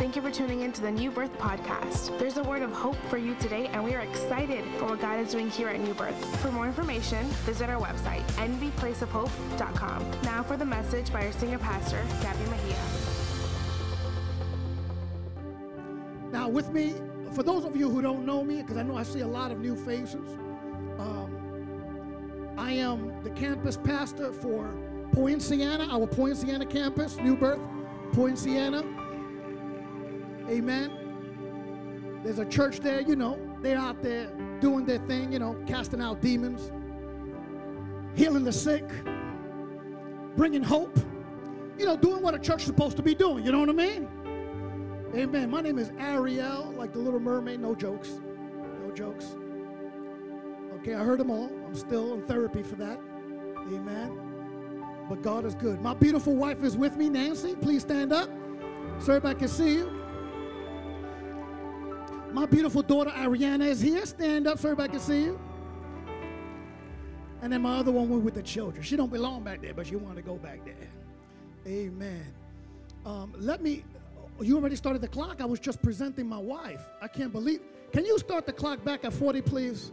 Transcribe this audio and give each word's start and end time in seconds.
Thank 0.00 0.16
you 0.16 0.22
for 0.22 0.30
tuning 0.30 0.62
in 0.62 0.72
to 0.72 0.80
the 0.80 0.90
New 0.90 1.10
Birth 1.10 1.36
Podcast. 1.36 2.18
There's 2.18 2.38
a 2.38 2.42
word 2.42 2.62
of 2.62 2.72
hope 2.72 2.96
for 3.10 3.18
you 3.18 3.34
today, 3.34 3.66
and 3.66 3.84
we 3.84 3.94
are 3.94 4.00
excited 4.00 4.64
for 4.78 4.86
what 4.86 5.00
God 5.02 5.20
is 5.20 5.30
doing 5.30 5.50
here 5.50 5.68
at 5.68 5.78
New 5.78 5.92
Birth. 5.92 6.40
For 6.40 6.50
more 6.50 6.64
information, 6.64 7.22
visit 7.44 7.68
our 7.68 7.78
website, 7.78 8.22
nvplaceofhope.com. 8.38 10.10
Now 10.22 10.42
for 10.42 10.56
the 10.56 10.64
message 10.64 11.12
by 11.12 11.26
our 11.26 11.32
senior 11.32 11.58
pastor, 11.58 12.02
Gabby 12.22 12.42
Mejia. 12.48 12.78
Now, 16.32 16.48
with 16.48 16.70
me, 16.70 16.94
for 17.34 17.42
those 17.42 17.66
of 17.66 17.76
you 17.76 17.90
who 17.90 18.00
don't 18.00 18.24
know 18.24 18.42
me, 18.42 18.62
because 18.62 18.78
I 18.78 18.82
know 18.82 18.96
I 18.96 19.02
see 19.02 19.20
a 19.20 19.28
lot 19.28 19.50
of 19.50 19.60
new 19.60 19.76
faces, 19.76 20.38
um, 20.98 22.54
I 22.56 22.72
am 22.72 23.22
the 23.22 23.30
campus 23.30 23.76
pastor 23.76 24.32
for 24.32 24.74
Poinciana, 25.12 25.92
our 25.92 26.06
Poinciana 26.06 26.64
campus, 26.64 27.18
New 27.18 27.36
Birth, 27.36 27.60
Poinciana. 28.14 28.99
Amen. 30.50 32.20
There's 32.24 32.38
a 32.38 32.44
church 32.44 32.80
there, 32.80 33.00
you 33.00 33.16
know, 33.16 33.38
they're 33.62 33.78
out 33.78 34.02
there 34.02 34.30
doing 34.60 34.84
their 34.84 34.98
thing, 34.98 35.32
you 35.32 35.38
know, 35.38 35.56
casting 35.66 36.00
out 36.00 36.20
demons, 36.20 36.72
healing 38.14 38.44
the 38.44 38.52
sick, 38.52 38.84
bringing 40.36 40.62
hope, 40.62 40.98
you 41.78 41.86
know, 41.86 41.96
doing 41.96 42.20
what 42.20 42.34
a 42.34 42.38
church 42.38 42.62
is 42.62 42.66
supposed 42.66 42.96
to 42.96 43.02
be 43.02 43.14
doing, 43.14 43.44
you 43.44 43.52
know 43.52 43.60
what 43.60 43.70
I 43.70 43.72
mean? 43.72 44.08
Amen. 45.14 45.50
My 45.50 45.60
name 45.60 45.78
is 45.78 45.92
Ariel, 45.98 46.74
like 46.76 46.92
the 46.92 46.98
little 46.98 47.20
mermaid, 47.20 47.60
no 47.60 47.74
jokes. 47.74 48.20
No 48.84 48.92
jokes. 48.94 49.36
Okay, 50.80 50.94
I 50.94 51.02
heard 51.02 51.20
them 51.20 51.30
all. 51.30 51.50
I'm 51.66 51.74
still 51.74 52.14
in 52.14 52.22
therapy 52.26 52.62
for 52.62 52.76
that. 52.76 52.98
Amen. 53.68 54.18
But 55.08 55.22
God 55.22 55.44
is 55.44 55.54
good. 55.54 55.80
My 55.80 55.94
beautiful 55.94 56.34
wife 56.36 56.62
is 56.62 56.76
with 56.76 56.96
me, 56.96 57.08
Nancy. 57.08 57.54
Please 57.56 57.82
stand 57.82 58.12
up 58.12 58.30
so 58.98 59.12
everybody 59.14 59.38
can 59.38 59.48
see 59.48 59.74
you. 59.74 59.99
My 62.32 62.46
beautiful 62.46 62.82
daughter 62.82 63.10
Ariana 63.10 63.66
is 63.66 63.80
here. 63.80 64.04
Stand 64.06 64.46
up 64.46 64.58
so 64.58 64.68
everybody 64.68 64.92
can 64.92 65.00
see 65.00 65.24
you. 65.24 65.40
And 67.42 67.52
then 67.52 67.62
my 67.62 67.78
other 67.78 67.90
one 67.90 68.08
went 68.08 68.22
with 68.22 68.34
the 68.34 68.42
children. 68.42 68.82
She 68.82 68.96
don't 68.96 69.10
belong 69.10 69.42
back 69.42 69.62
there, 69.62 69.74
but 69.74 69.86
she 69.86 69.96
wanted 69.96 70.16
to 70.16 70.22
go 70.22 70.36
back 70.36 70.64
there. 70.64 70.88
Amen. 71.66 72.32
Um, 73.04 73.34
let 73.38 73.62
me. 73.62 73.84
You 74.40 74.56
already 74.56 74.76
started 74.76 75.02
the 75.02 75.08
clock. 75.08 75.40
I 75.40 75.44
was 75.44 75.60
just 75.60 75.82
presenting 75.82 76.28
my 76.28 76.38
wife. 76.38 76.82
I 77.02 77.08
can't 77.08 77.32
believe. 77.32 77.60
Can 77.92 78.04
you 78.04 78.18
start 78.18 78.46
the 78.46 78.52
clock 78.52 78.84
back 78.84 79.04
at 79.04 79.12
40, 79.12 79.42
please? 79.42 79.92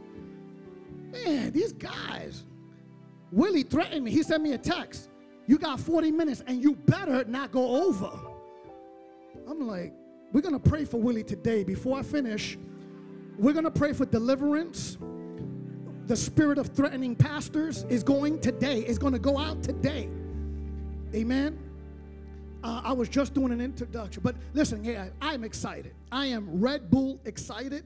Man, 1.11 1.51
these 1.51 1.73
guys. 1.73 2.45
Willie 3.31 3.63
threatened 3.63 4.05
me. 4.05 4.11
He 4.11 4.23
sent 4.23 4.44
me 4.44 4.53
a 4.53 4.57
text. 4.57 5.09
You 5.47 5.57
got 5.57 5.79
40 5.79 6.11
minutes 6.11 6.44
and 6.45 6.61
you 6.61 6.75
better 6.75 7.23
not 7.25 7.51
go 7.51 7.88
over. 7.88 8.11
I'm 9.49 9.66
like, 9.66 9.94
we're 10.33 10.42
going 10.42 10.59
to 10.59 10.70
pray 10.70 10.86
for 10.86 10.97
Willie 10.97 11.23
today. 11.23 11.64
Before 11.64 11.97
I 11.97 12.03
finish, 12.03 12.58
we're 13.38 13.53
going 13.53 13.66
to 13.66 13.72
pray 13.72 13.94
for 13.94 14.06
deliverance. 14.06 14.97
The 16.06 16.16
spirit 16.16 16.58
of 16.58 16.67
threatening 16.67 17.16
pastors 17.16 17.86
is 17.89 18.03
going 18.03 18.39
today, 18.39 18.80
is 18.80 18.97
going 18.97 19.14
to 19.14 19.19
go 19.19 19.38
out 19.38 19.64
today. 19.64 20.09
Amen. 21.14 21.58
Uh, 22.64 22.81
I 22.84 22.94
was 22.94 23.08
just 23.09 23.34
doing 23.34 23.52
an 23.52 23.61
introduction. 23.61 24.22
But 24.23 24.36
listen, 24.53 24.84
yeah, 24.84 25.09
I'm 25.22 25.44
excited. 25.44 25.94
I 26.11 26.28
am 26.28 26.59
Red 26.59 26.89
Bull 26.89 27.19
excited. 27.25 27.84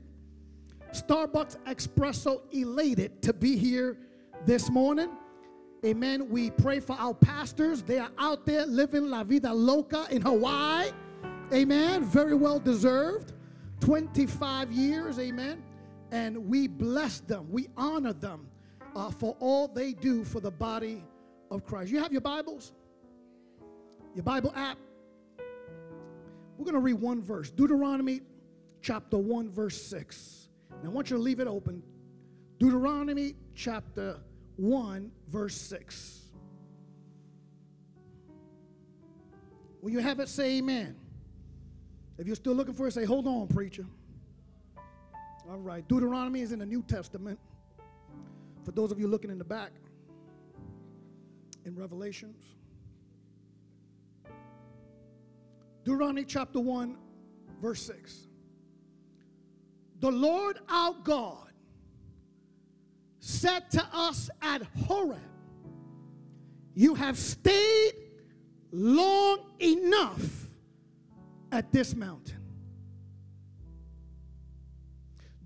Starbucks 0.91 1.57
Espresso 1.65 2.41
elated 2.53 3.21
to 3.21 3.33
be 3.33 3.57
here 3.57 3.97
this 4.45 4.69
morning. 4.69 5.09
Amen. 5.85 6.29
We 6.29 6.51
pray 6.51 6.79
for 6.79 6.95
our 6.99 7.13
pastors. 7.13 7.81
They 7.81 7.97
are 7.97 8.11
out 8.17 8.45
there 8.45 8.65
living 8.65 9.09
la 9.09 9.23
vida 9.23 9.53
loca 9.53 10.05
in 10.11 10.21
Hawaii. 10.21 10.91
Amen. 11.53 12.05
Very 12.05 12.33
well 12.33 12.59
deserved. 12.59 13.33
25 13.81 14.71
years. 14.71 15.19
Amen. 15.19 15.63
And 16.11 16.47
we 16.47 16.67
bless 16.67 17.19
them. 17.19 17.47
We 17.51 17.67
honor 17.75 18.13
them 18.13 18.47
uh, 18.95 19.11
for 19.11 19.35
all 19.39 19.67
they 19.67 19.93
do 19.93 20.23
for 20.23 20.39
the 20.39 20.51
body 20.51 21.03
of 21.49 21.65
Christ. 21.65 21.91
You 21.91 21.99
have 21.99 22.11
your 22.11 22.21
Bibles? 22.21 22.71
Your 24.15 24.23
Bible 24.23 24.53
app? 24.55 24.77
We're 26.57 26.65
going 26.65 26.75
to 26.75 26.79
read 26.79 26.95
one 26.95 27.21
verse 27.21 27.49
Deuteronomy 27.49 28.21
chapter 28.81 29.17
1, 29.17 29.49
verse 29.49 29.81
6. 29.81 30.49
Now, 30.83 30.89
I 30.89 30.91
want 30.91 31.09
you 31.09 31.17
to 31.17 31.23
leave 31.23 31.39
it 31.39 31.47
open. 31.47 31.83
Deuteronomy 32.59 33.35
chapter 33.55 34.19
1, 34.57 35.11
verse 35.27 35.55
6. 35.55 36.19
When 39.81 39.91
you 39.91 39.99
have 39.99 40.19
it, 40.19 40.29
say 40.29 40.59
amen. 40.59 40.95
If 42.21 42.27
you're 42.27 42.35
still 42.35 42.53
looking 42.53 42.75
for 42.75 42.87
it, 42.87 42.91
say, 42.91 43.03
hold 43.03 43.25
on, 43.25 43.47
preacher. 43.47 43.83
All 45.49 45.57
right. 45.57 45.85
Deuteronomy 45.87 46.41
is 46.41 46.51
in 46.51 46.59
the 46.59 46.67
New 46.67 46.83
Testament. 46.83 47.39
For 48.63 48.71
those 48.71 48.91
of 48.91 48.99
you 48.99 49.07
looking 49.07 49.31
in 49.31 49.39
the 49.39 49.43
back, 49.43 49.71
in 51.65 51.75
Revelations. 51.75 52.45
Deuteronomy 55.83 56.23
chapter 56.23 56.59
1, 56.59 56.95
verse 57.59 57.81
6. 57.87 58.27
The 59.99 60.11
Lord 60.11 60.59
our 60.69 60.93
God 61.03 61.49
said 63.19 63.71
to 63.71 63.83
us 63.91 64.29
at 64.43 64.61
Horeb, 64.85 65.17
You 66.75 66.93
have 66.93 67.17
stayed 67.17 67.93
long 68.71 69.39
enough 69.59 70.40
at 71.51 71.71
this 71.71 71.95
mountain. 71.95 72.37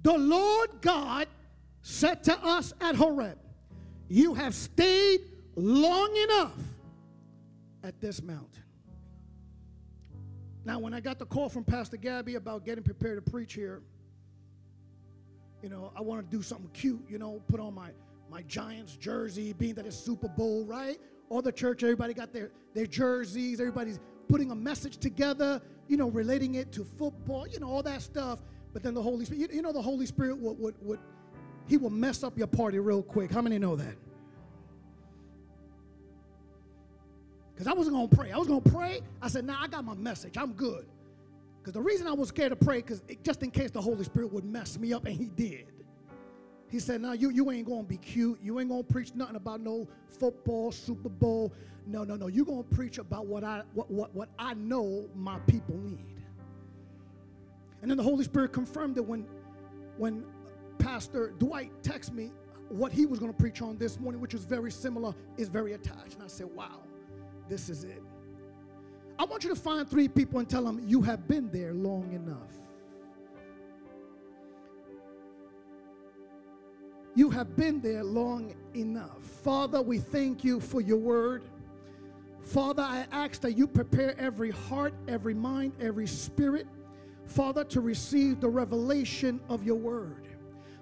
The 0.03 0.17
Lord 0.17 0.69
God 0.81 1.27
said 1.81 2.23
to 2.25 2.45
us 2.45 2.73
at 2.79 2.95
Horeb, 2.95 3.37
You 4.07 4.33
have 4.35 4.53
stayed 4.53 5.21
long 5.55 6.15
enough 6.15 6.59
at 7.83 7.99
this 8.01 8.21
mountain. 8.21 8.63
Now, 10.63 10.79
when 10.79 10.93
I 10.93 10.99
got 10.99 11.19
the 11.19 11.25
call 11.25 11.47
from 11.49 11.63
Pastor 11.63 11.97
Gabby 11.97 12.35
about 12.35 12.65
getting 12.65 12.83
prepared 12.83 13.23
to 13.23 13.31
preach 13.31 13.53
here, 13.53 13.83
you 15.61 15.69
know, 15.69 15.91
I 15.95 16.01
wanted 16.01 16.29
to 16.29 16.37
do 16.37 16.41
something 16.43 16.69
cute, 16.73 17.03
you 17.07 17.17
know, 17.17 17.41
put 17.47 17.59
on 17.59 17.73
my, 17.73 17.89
my 18.29 18.41
Giants 18.43 18.95
jersey, 18.95 19.53
being 19.53 19.75
that 19.75 19.85
it's 19.85 19.95
Super 19.95 20.27
Bowl, 20.27 20.65
right? 20.65 20.97
All 21.29 21.41
the 21.41 21.51
church, 21.51 21.83
everybody 21.83 22.13
got 22.13 22.33
their, 22.33 22.51
their 22.73 22.85
jerseys, 22.87 23.59
everybody's 23.59 23.99
putting 24.27 24.51
a 24.51 24.55
message 24.55 24.97
together, 24.97 25.61
you 25.87 25.97
know, 25.97 26.09
relating 26.09 26.55
it 26.55 26.71
to 26.73 26.83
football, 26.83 27.47
you 27.47 27.59
know, 27.59 27.67
all 27.67 27.83
that 27.83 28.01
stuff. 28.01 28.39
But 28.73 28.83
then 28.83 28.93
the 28.93 29.01
Holy 29.01 29.25
Spirit, 29.25 29.51
you, 29.51 29.57
you 29.57 29.61
know, 29.61 29.71
the 29.71 29.81
Holy 29.81 30.05
Spirit 30.05 30.37
would, 30.37 30.59
would, 30.59 30.75
would, 30.81 30.99
he 31.67 31.77
will 31.77 31.89
mess 31.89 32.23
up 32.23 32.37
your 32.37 32.47
party 32.47 32.79
real 32.79 33.01
quick. 33.01 33.31
How 33.31 33.41
many 33.41 33.57
know 33.57 33.75
that? 33.75 33.95
Because 37.53 37.67
I 37.67 37.73
wasn't 37.73 37.95
going 37.95 38.09
to 38.09 38.15
pray. 38.15 38.31
I 38.31 38.37
was 38.37 38.47
going 38.47 38.61
to 38.61 38.69
pray. 38.69 39.01
I 39.21 39.29
said, 39.29 39.45
nah, 39.45 39.61
I 39.61 39.67
got 39.67 39.85
my 39.85 39.93
message. 39.93 40.37
I'm 40.37 40.53
good. 40.53 40.85
Because 41.59 41.73
the 41.73 41.81
reason 41.81 42.05
I 42.05 42.11
was 42.11 42.29
scared 42.29 42.51
to 42.51 42.55
pray, 42.55 42.77
because 42.77 43.01
just 43.23 43.41
in 43.43 43.49
case 43.49 43.71
the 43.71 43.81
Holy 43.81 44.03
Spirit 44.03 44.31
would 44.33 44.43
mess 44.43 44.77
me 44.77 44.91
up, 44.93 45.05
and 45.05 45.15
he 45.15 45.25
did. 45.25 45.65
He 46.75 46.81
said, 46.81 46.99
"Now 46.99 47.13
you, 47.13 47.29
you 47.29 47.49
ain't 47.51 47.65
gonna 47.65 47.83
be 47.83 47.95
cute. 47.95 48.37
You 48.43 48.59
ain't 48.59 48.69
gonna 48.69 48.83
preach 48.83 49.15
nothing 49.15 49.37
about 49.37 49.61
no 49.61 49.87
football, 50.09 50.73
Super 50.73 51.07
Bowl. 51.07 51.53
No, 51.87 52.03
no, 52.03 52.17
no. 52.17 52.27
You're 52.27 52.43
gonna 52.43 52.63
preach 52.63 52.97
about 52.97 53.27
what 53.27 53.45
I 53.45 53.63
what, 53.73 53.89
what, 53.89 54.13
what 54.13 54.27
I 54.37 54.55
know 54.55 55.07
my 55.15 55.39
people 55.47 55.77
need." 55.77 56.17
And 57.81 57.89
then 57.89 57.95
the 57.95 58.03
Holy 58.03 58.25
Spirit 58.25 58.51
confirmed 58.51 58.97
it 58.97 59.05
when 59.05 59.25
when 59.95 60.25
Pastor 60.77 61.33
Dwight 61.39 61.71
texted 61.81 62.11
me 62.11 62.33
what 62.67 62.91
he 62.91 63.05
was 63.05 63.19
gonna 63.19 63.31
preach 63.31 63.61
on 63.61 63.77
this 63.77 63.97
morning, 63.97 64.19
which 64.19 64.33
was 64.33 64.43
very 64.43 64.69
similar, 64.69 65.15
is 65.37 65.47
very 65.47 65.75
attached. 65.75 66.15
And 66.15 66.23
I 66.23 66.27
said, 66.27 66.47
Wow, 66.47 66.81
this 67.47 67.69
is 67.69 67.85
it. 67.85 68.03
I 69.17 69.23
want 69.23 69.45
you 69.45 69.49
to 69.49 69.55
find 69.55 69.89
three 69.89 70.09
people 70.09 70.39
and 70.39 70.49
tell 70.49 70.65
them 70.65 70.83
you 70.85 71.01
have 71.03 71.25
been 71.25 71.49
there 71.51 71.73
long 71.73 72.11
enough. 72.11 72.64
You 77.15 77.29
have 77.29 77.55
been 77.55 77.79
there 77.79 78.03
long 78.03 78.53
enough. 78.75 79.23
Father, 79.41 79.81
we 79.81 79.99
thank 79.99 80.43
you 80.43 80.59
for 80.59 80.81
your 80.81 80.97
word. 80.97 81.43
Father, 82.41 82.83
I 82.83 83.05
ask 83.11 83.39
that 83.41 83.57
you 83.57 83.67
prepare 83.67 84.19
every 84.19 84.51
heart, 84.51 84.93
every 85.07 85.33
mind, 85.33 85.71
every 85.79 86.07
spirit, 86.07 86.67
Father, 87.25 87.63
to 87.63 87.79
receive 87.79 88.41
the 88.41 88.49
revelation 88.49 89.39
of 89.47 89.63
your 89.63 89.77
word. 89.77 90.27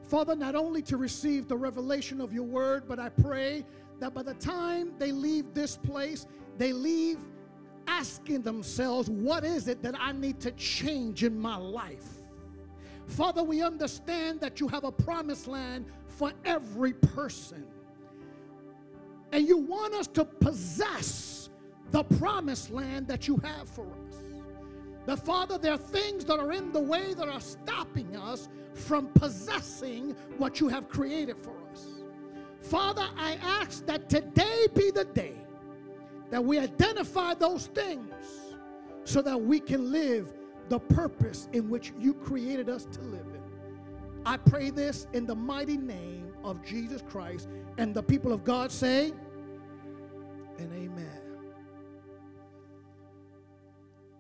Father, 0.01 0.35
not 0.35 0.55
only 0.55 0.81
to 0.81 0.97
receive 0.97 1.47
the 1.47 1.55
revelation 1.55 2.19
of 2.19 2.33
your 2.33 2.43
word, 2.43 2.83
but 2.87 2.99
I 2.99 3.09
pray 3.09 3.63
that 3.99 4.15
by 4.15 4.23
the 4.23 4.33
time 4.33 4.91
they 4.97 5.11
leave 5.11 5.53
this 5.53 5.77
place, 5.77 6.25
they 6.57 6.73
leave 6.73 7.19
asking 7.87 8.41
themselves, 8.41 9.09
What 9.09 9.43
is 9.43 9.67
it 9.67 9.83
that 9.83 9.95
I 9.99 10.11
need 10.11 10.39
to 10.41 10.51
change 10.51 11.23
in 11.23 11.39
my 11.39 11.55
life? 11.55 12.09
Father, 13.05 13.43
we 13.43 13.61
understand 13.61 14.39
that 14.41 14.59
you 14.59 14.67
have 14.67 14.83
a 14.83 14.91
promised 14.91 15.47
land 15.47 15.85
for 16.17 16.31
every 16.45 16.93
person. 16.93 17.65
And 19.31 19.47
you 19.47 19.57
want 19.57 19.93
us 19.95 20.07
to 20.07 20.25
possess 20.25 21.49
the 21.91 22.03
promised 22.03 22.71
land 22.71 23.07
that 23.07 23.27
you 23.27 23.37
have 23.37 23.67
for 23.67 23.85
us. 24.07 24.15
That, 25.05 25.25
Father, 25.25 25.57
there 25.57 25.73
are 25.73 25.77
things 25.77 26.23
that 26.25 26.39
are 26.39 26.51
in 26.51 26.71
the 26.71 26.79
way 26.79 27.13
that 27.13 27.27
are 27.27 27.41
stopping 27.41 28.15
us 28.15 28.47
from 28.73 29.07
possessing 29.07 30.15
what 30.37 30.59
you 30.59 30.69
have 30.69 30.87
created 30.87 31.37
for 31.37 31.53
us. 31.71 31.87
Father, 32.61 33.05
I 33.17 33.37
ask 33.41 33.85
that 33.87 34.09
today 34.09 34.67
be 34.73 34.91
the 34.91 35.05
day 35.05 35.35
that 36.31 36.43
we 36.43 36.57
identify 36.57 37.33
those 37.33 37.67
things 37.67 38.13
so 39.03 39.21
that 39.21 39.39
we 39.39 39.59
can 39.59 39.91
live 39.91 40.33
the 40.69 40.79
purpose 40.79 41.49
in 41.51 41.69
which 41.69 41.91
you 41.99 42.13
created 42.13 42.69
us 42.69 42.85
to 42.85 43.01
live. 43.01 43.32
I 44.25 44.37
pray 44.37 44.69
this 44.69 45.07
in 45.13 45.25
the 45.25 45.35
mighty 45.35 45.77
name 45.77 46.33
of 46.43 46.63
Jesus 46.63 47.01
Christ. 47.01 47.49
And 47.77 47.93
the 47.93 48.03
people 48.03 48.31
of 48.31 48.43
God 48.43 48.71
say, 48.71 49.11
and 50.57 50.71
amen. 50.71 51.21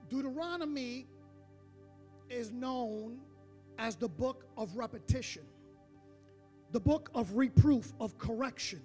Deuteronomy 0.09 1.07
is 2.29 2.51
known 2.51 3.19
as 3.79 3.95
the 3.95 4.09
book 4.09 4.45
of 4.57 4.75
repetition, 4.75 5.43
the 6.71 6.79
book 6.79 7.09
of 7.15 7.35
reproof, 7.35 7.93
of 7.99 8.17
correction. 8.17 8.81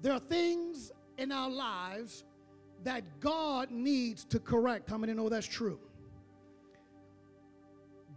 There 0.00 0.12
are 0.12 0.18
things 0.18 0.92
in 1.18 1.30
our 1.30 1.50
lives 1.50 2.24
that 2.84 3.20
God 3.20 3.70
needs 3.70 4.24
to 4.26 4.40
correct. 4.40 4.90
How 4.90 4.98
many 4.98 5.14
know 5.14 5.28
that's 5.28 5.46
true? 5.46 5.78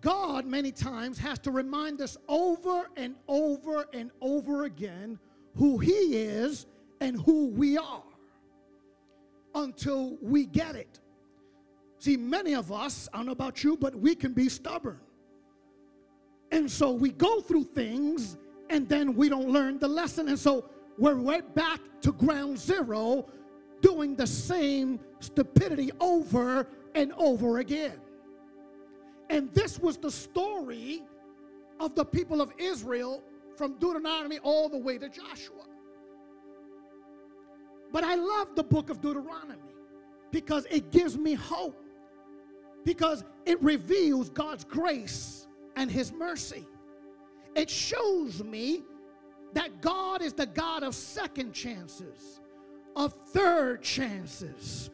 God, 0.06 0.46
many 0.46 0.72
times, 0.72 1.18
has 1.18 1.40
to 1.40 1.52
remind 1.52 2.00
us 2.00 2.16
over 2.28 2.92
and 2.96 3.16
over 3.28 3.88
and 3.92 4.12
over 4.22 4.66
again 4.66 5.18
who 5.56 5.80
He 5.80 6.16
is 6.16 6.68
and 7.02 7.20
who 7.20 7.48
we 7.48 7.76
are 7.76 8.04
until 9.56 10.16
we 10.22 10.46
get 10.46 10.76
it. 10.76 11.00
See, 11.98 12.18
many 12.18 12.54
of 12.54 12.72
us, 12.72 13.10
I 13.12 13.18
don't 13.18 13.26
know 13.26 13.32
about 13.32 13.64
you, 13.64 13.78
but 13.78 13.96
we 13.96 14.14
can 14.14 14.34
be 14.34 14.48
stubborn. 14.48 15.00
And 16.52 16.70
so 16.70 16.92
we 16.92 17.10
go 17.10 17.42
through 17.42 17.64
things 17.64 18.38
and 18.70 18.88
then 18.88 19.16
we 19.16 19.28
don't 19.28 19.50
learn 19.50 19.80
the 19.80 19.88
lesson. 19.88 20.28
And 20.28 20.38
so 20.38 20.70
we're 21.00 21.16
right 21.16 21.56
back 21.56 21.80
to 22.02 22.12
ground 22.12 22.60
zero 22.60 23.26
doing 23.82 24.16
the 24.16 24.28
same 24.28 25.00
stupidity 25.20 25.90
over 26.00 26.68
and 26.94 27.12
over 27.14 27.58
again. 27.58 28.00
And 29.30 29.52
this 29.54 29.80
was 29.80 29.98
the 29.98 30.12
story 30.12 31.04
of 31.80 31.96
the 31.96 32.06
people 32.06 32.42
of 32.42 32.52
Israel 32.58 33.24
from 33.58 33.78
Deuteronomy 33.80 34.40
all 34.40 34.70
the 34.70 34.78
way 34.78 34.98
to 34.98 35.10
Joshua. 35.10 35.66
But 37.92 38.04
I 38.04 38.16
love 38.16 38.56
the 38.56 38.64
book 38.64 38.90
of 38.90 39.02
Deuteronomy 39.02 39.62
because 40.32 40.66
it 40.70 40.92
gives 40.92 41.18
me 41.18 41.34
hope 41.34 41.82
because 42.84 43.24
it 43.46 43.62
reveals 43.64 44.30
God's 44.30 44.64
grace 44.64 45.48
and 45.76 45.90
His 45.90 46.14
mercy. 46.14 46.66
It 47.56 47.70
shows 47.70 48.44
me 48.44 48.84
that 49.54 49.82
God 49.82 50.22
is 50.22 50.34
the 50.34 50.46
God 50.46 50.84
of 50.84 50.94
second 50.94 51.54
chances, 51.54 52.42
of 52.96 53.14
third 53.30 53.82
chances, 53.82 54.90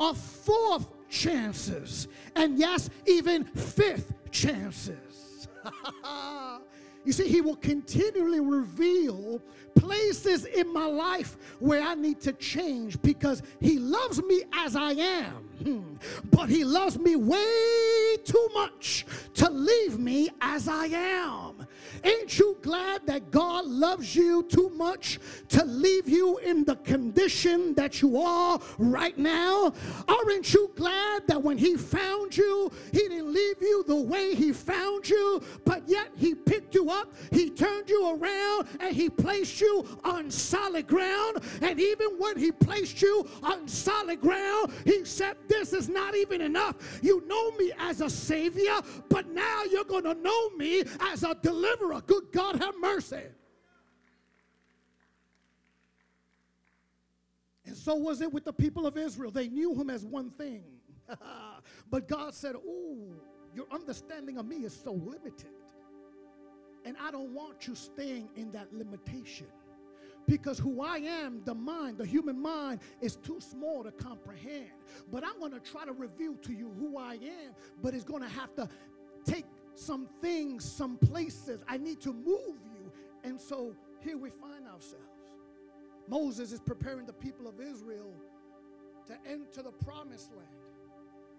of 0.00 0.18
fourth 0.18 0.92
chances, 1.08 2.08
and 2.34 2.58
yes, 2.58 2.90
even 3.06 3.44
fifth 3.44 4.12
chances. 4.30 5.48
you 7.04 7.12
see, 7.12 7.28
He 7.28 7.40
will 7.40 7.56
continually 7.56 8.40
reveal 8.40 9.40
places 9.74 10.44
in 10.44 10.72
my 10.72 10.86
life 10.86 11.36
where 11.58 11.82
I 11.82 11.94
need 11.94 12.20
to 12.22 12.32
change 12.32 13.00
because 13.02 13.42
He 13.60 13.78
loves 13.78 14.22
me 14.22 14.42
as 14.54 14.76
I 14.76 14.92
am. 14.92 15.45
But 16.30 16.48
He 16.48 16.64
loves 16.64 16.98
me 16.98 17.16
way 17.16 18.16
too 18.24 18.48
much 18.54 19.06
to 19.34 19.50
leave 19.50 19.98
me 19.98 20.28
as 20.40 20.68
I 20.68 20.86
am. 20.86 21.66
Ain't 22.04 22.38
you 22.38 22.56
glad 22.62 23.06
that 23.06 23.30
God 23.30 23.66
loves 23.66 24.14
you 24.14 24.42
too 24.44 24.70
much 24.70 25.18
to 25.48 25.64
leave 25.64 26.08
you 26.08 26.38
in 26.38 26.64
the 26.64 26.76
condition 26.76 27.74
that 27.74 28.02
you 28.02 28.20
are 28.20 28.60
right 28.78 29.16
now? 29.18 29.72
Aren't 30.06 30.52
you 30.52 30.70
glad 30.76 31.26
that 31.26 31.42
when 31.42 31.58
He 31.58 31.76
found 31.76 32.36
you, 32.36 32.70
He 32.92 33.00
didn't 33.08 33.32
leave 33.32 33.60
you 33.60 33.84
the 33.86 33.96
way 33.96 34.34
He 34.34 34.52
found 34.52 35.08
you, 35.08 35.42
but 35.64 35.82
yet 35.88 36.08
He 36.16 36.34
picked 36.34 36.74
you 36.74 36.90
up, 36.90 37.12
He 37.32 37.50
turned 37.50 37.88
you 37.88 38.10
around, 38.10 38.68
and 38.80 38.94
He 38.94 39.08
placed 39.08 39.60
you 39.60 39.84
on 40.04 40.30
solid 40.30 40.86
ground? 40.86 41.38
And 41.60 41.80
even 41.80 42.18
when 42.18 42.38
He 42.38 42.52
placed 42.52 43.02
you 43.02 43.28
on 43.42 43.66
solid 43.68 44.20
ground, 44.20 44.72
He 44.84 45.04
said, 45.04 45.36
This 45.48 45.72
is 45.72 45.88
not 45.88 46.14
even 46.14 46.40
enough. 46.40 47.00
You 47.02 47.22
know 47.26 47.50
me 47.52 47.72
as 47.78 48.00
a 48.00 48.10
Savior, 48.10 48.80
but 49.08 49.28
now 49.28 49.64
you're 49.70 49.84
going 49.84 50.04
to 50.04 50.14
know 50.14 50.50
me 50.50 50.82
as 51.00 51.22
a 51.22 51.34
deliverer. 51.34 52.02
Good 52.06 52.24
God, 52.32 52.56
have 52.62 52.74
mercy. 52.80 53.22
And 57.66 57.76
so 57.76 57.96
was 57.96 58.20
it 58.20 58.32
with 58.32 58.44
the 58.44 58.52
people 58.52 58.86
of 58.86 58.96
Israel. 58.96 59.30
They 59.30 59.48
knew 59.48 59.74
him 59.74 59.90
as 59.90 60.04
one 60.04 60.30
thing. 60.30 60.62
but 61.90 62.08
God 62.08 62.34
said, 62.34 62.54
Oh, 62.56 62.96
your 63.54 63.66
understanding 63.72 64.38
of 64.38 64.46
me 64.46 64.56
is 64.58 64.78
so 64.84 64.92
limited. 64.92 65.50
And 66.84 66.96
I 67.00 67.10
don't 67.10 67.30
want 67.30 67.66
you 67.66 67.74
staying 67.74 68.28
in 68.36 68.52
that 68.52 68.72
limitation. 68.72 69.48
Because 70.26 70.58
who 70.58 70.82
I 70.82 70.96
am, 70.96 71.42
the 71.44 71.54
mind, 71.54 71.98
the 71.98 72.06
human 72.06 72.40
mind, 72.40 72.80
is 73.00 73.16
too 73.16 73.38
small 73.40 73.84
to 73.84 73.92
comprehend. 73.92 74.70
But 75.12 75.24
I'm 75.24 75.38
going 75.38 75.52
to 75.52 75.60
try 75.60 75.84
to 75.84 75.92
reveal 75.92 76.34
to 76.42 76.52
you 76.52 76.72
who 76.78 76.98
I 76.98 77.14
am, 77.14 77.54
but 77.82 77.94
it's 77.94 78.04
going 78.04 78.22
to 78.22 78.28
have 78.28 78.54
to 78.56 78.68
take 79.24 79.44
some 79.74 80.08
things, 80.20 80.64
some 80.64 80.96
places. 80.96 81.62
I 81.68 81.76
need 81.76 82.00
to 82.00 82.12
move 82.12 82.58
you. 82.64 82.92
And 83.22 83.40
so 83.40 83.74
here 84.00 84.16
we 84.16 84.30
find 84.30 84.66
ourselves. 84.66 85.04
Moses 86.08 86.52
is 86.52 86.60
preparing 86.60 87.06
the 87.06 87.12
people 87.12 87.46
of 87.46 87.60
Israel 87.60 88.12
to 89.06 89.14
enter 89.28 89.62
the 89.62 89.72
promised 89.72 90.32
land. 90.32 90.48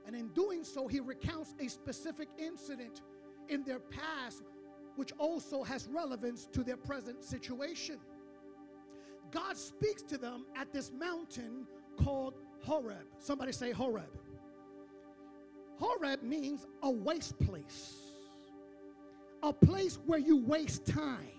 And 0.05 0.15
in 0.15 0.29
doing 0.29 0.63
so, 0.63 0.87
he 0.87 0.99
recounts 1.01 1.53
a 1.59 1.67
specific 1.67 2.29
incident 2.37 3.01
in 3.49 3.63
their 3.63 3.79
past, 3.79 4.43
which 4.95 5.11
also 5.17 5.63
has 5.63 5.87
relevance 5.87 6.47
to 6.53 6.63
their 6.63 6.77
present 6.77 7.23
situation. 7.23 7.97
God 9.31 9.57
speaks 9.57 10.01
to 10.03 10.17
them 10.17 10.45
at 10.55 10.71
this 10.71 10.91
mountain 10.91 11.67
called 11.97 12.35
Horeb. 12.63 13.05
Somebody 13.19 13.51
say 13.51 13.71
Horeb. 13.71 14.09
Horeb 15.79 16.23
means 16.23 16.65
a 16.81 16.89
waste 16.89 17.37
place, 17.39 17.95
a 19.43 19.53
place 19.53 19.99
where 20.05 20.19
you 20.19 20.37
waste 20.37 20.85
time, 20.85 21.31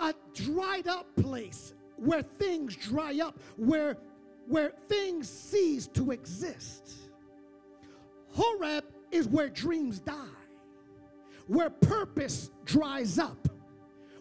a 0.00 0.14
dried 0.34 0.86
up 0.86 1.06
place 1.16 1.74
where 1.96 2.22
things 2.22 2.76
dry 2.76 3.18
up, 3.20 3.38
where, 3.56 3.96
where 4.46 4.72
things 4.88 5.28
cease 5.28 5.86
to 5.88 6.12
exist. 6.12 6.94
Horeb 8.32 8.84
is 9.10 9.26
where 9.26 9.48
dreams 9.48 9.98
die, 9.98 10.14
where 11.46 11.68
purpose 11.68 12.50
dries 12.64 13.18
up 13.18 13.49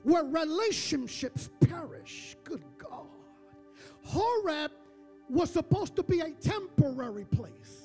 where 0.10 0.24
relationships 0.24 1.50
perish. 1.62 2.36
Good 2.44 2.64
God. 2.80 3.08
Horeb 4.04 4.72
was 5.30 5.52
supposed 5.52 5.96
to 5.98 6.04
be 6.04 6.22
a 6.22 6.32
temporary 6.32 7.26
place. 7.26 7.84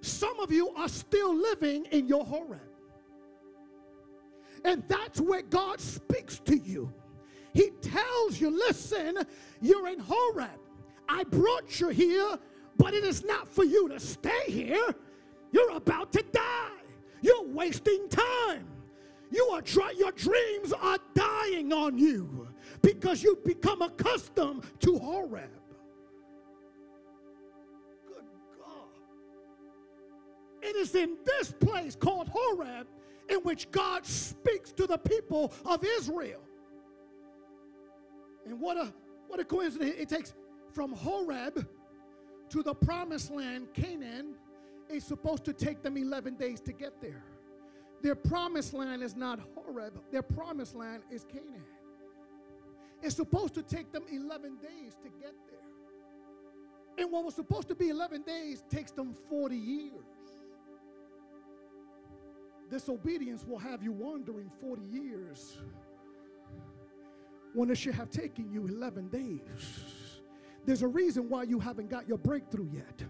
Some 0.00 0.40
of 0.40 0.50
you 0.50 0.70
are 0.70 0.88
still 0.88 1.34
living 1.34 1.86
in 1.92 2.08
your 2.08 2.24
Horeb. 2.24 2.60
And 4.64 4.82
that's 4.88 5.20
where 5.20 5.42
God 5.42 5.80
speaks 5.80 6.40
to 6.40 6.56
you. 6.56 6.92
He 7.54 7.70
tells 7.80 8.40
you, 8.40 8.50
listen, 8.50 9.18
you're 9.60 9.86
in 9.86 10.00
Horeb. 10.00 10.58
I 11.08 11.22
brought 11.24 11.78
you 11.78 11.90
here, 11.90 12.38
but 12.76 12.92
it 12.92 13.04
is 13.04 13.24
not 13.24 13.46
for 13.48 13.64
you 13.64 13.88
to 13.88 14.00
stay 14.00 14.44
here. 14.48 14.94
You're 15.52 15.76
about 15.76 16.12
to 16.14 16.24
die. 16.32 16.70
You're 17.22 17.44
wasting 17.44 18.08
time. 18.08 18.66
You 19.30 19.48
are 19.52 19.62
try, 19.62 19.92
your 19.96 20.12
dreams 20.12 20.72
are 20.72 20.98
dying 21.14 21.72
on 21.72 21.98
you 21.98 22.48
because 22.82 23.22
you've 23.22 23.44
become 23.44 23.82
accustomed 23.82 24.64
to 24.80 24.98
Horeb. 24.98 25.50
Good 28.06 28.24
God. 28.58 28.88
It 30.62 30.76
is 30.76 30.94
in 30.94 31.16
this 31.24 31.52
place 31.52 31.96
called 31.96 32.28
Horeb 32.28 32.86
in 33.28 33.38
which 33.40 33.70
God 33.70 34.06
speaks 34.06 34.72
to 34.72 34.86
the 34.86 34.98
people 34.98 35.52
of 35.64 35.84
Israel. 35.84 36.40
And 38.44 38.60
what 38.60 38.76
a 38.76 38.92
what 39.26 39.40
a 39.40 39.44
coincidence. 39.44 39.94
It 39.98 40.08
takes 40.08 40.34
from 40.72 40.92
Horeb 40.92 41.66
to 42.50 42.62
the 42.62 42.74
promised 42.74 43.30
land, 43.32 43.68
Canaan, 43.74 44.34
it's 44.88 45.06
supposed 45.06 45.44
to 45.44 45.52
take 45.52 45.82
them 45.82 45.96
11 45.96 46.34
days 46.36 46.60
to 46.60 46.72
get 46.72 47.00
there. 47.00 47.24
Their 48.06 48.14
promised 48.14 48.72
land 48.72 49.02
is 49.02 49.16
not 49.16 49.40
Horeb, 49.56 50.00
their 50.12 50.22
promised 50.22 50.76
land 50.76 51.02
is 51.10 51.24
Canaan. 51.24 51.64
It's 53.02 53.16
supposed 53.16 53.52
to 53.54 53.64
take 53.64 53.90
them 53.90 54.04
11 54.08 54.58
days 54.62 54.94
to 55.02 55.08
get 55.20 55.34
there. 55.50 55.58
And 56.98 57.10
what 57.10 57.24
was 57.24 57.34
supposed 57.34 57.66
to 57.66 57.74
be 57.74 57.88
11 57.88 58.22
days 58.22 58.62
takes 58.70 58.92
them 58.92 59.12
40 59.28 59.56
years. 59.56 59.90
Disobedience 62.70 63.44
will 63.44 63.58
have 63.58 63.82
you 63.82 63.90
wandering 63.90 64.52
40 64.60 64.82
years 64.82 65.58
when 67.54 67.72
it 67.72 67.76
should 67.76 67.96
have 67.96 68.10
taken 68.10 68.48
you 68.52 68.68
11 68.68 69.08
days. 69.08 69.40
There's 70.64 70.82
a 70.82 70.88
reason 70.88 71.28
why 71.28 71.42
you 71.42 71.58
haven't 71.58 71.90
got 71.90 72.06
your 72.06 72.18
breakthrough 72.18 72.70
yet. 72.72 73.02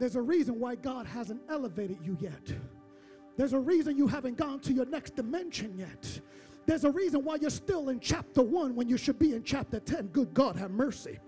There's 0.00 0.16
a 0.16 0.22
reason 0.22 0.58
why 0.58 0.74
God 0.74 1.06
hasn't 1.06 1.40
elevated 1.48 1.98
you 2.02 2.18
yet. 2.20 2.52
There's 3.36 3.52
a 3.52 3.58
reason 3.58 3.96
you 3.96 4.06
haven't 4.06 4.36
gone 4.36 4.60
to 4.60 4.72
your 4.72 4.86
next 4.86 5.16
dimension 5.16 5.74
yet. 5.76 6.20
There's 6.66 6.84
a 6.84 6.90
reason 6.90 7.22
why 7.22 7.36
you're 7.36 7.50
still 7.50 7.90
in 7.90 8.00
chapter 8.00 8.42
one 8.42 8.74
when 8.74 8.88
you 8.88 8.96
should 8.96 9.18
be 9.18 9.34
in 9.34 9.42
chapter 9.44 9.78
10. 9.78 10.08
Good 10.08 10.34
God, 10.34 10.56
have 10.56 10.70
mercy. 10.70 11.18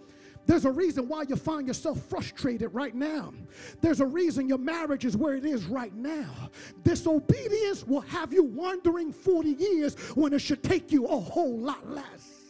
There's 0.46 0.64
a 0.64 0.70
reason 0.70 1.06
why 1.08 1.24
you 1.28 1.36
find 1.36 1.68
yourself 1.68 2.00
frustrated 2.08 2.72
right 2.72 2.94
now. 2.94 3.34
There's 3.82 4.00
a 4.00 4.06
reason 4.06 4.48
your 4.48 4.56
marriage 4.56 5.04
is 5.04 5.14
where 5.14 5.36
it 5.36 5.44
is 5.44 5.66
right 5.66 5.94
now. 5.94 6.50
Disobedience 6.84 7.86
will 7.86 8.00
have 8.00 8.32
you 8.32 8.44
wandering 8.44 9.12
40 9.12 9.50
years 9.50 9.94
when 10.14 10.32
it 10.32 10.38
should 10.38 10.62
take 10.62 10.90
you 10.90 11.06
a 11.06 11.20
whole 11.20 11.58
lot 11.58 11.90
less. 11.90 12.46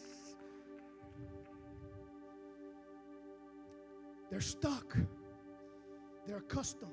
They're 4.30 4.40
stuck, 4.40 4.96
they're 6.24 6.36
accustomed, 6.36 6.92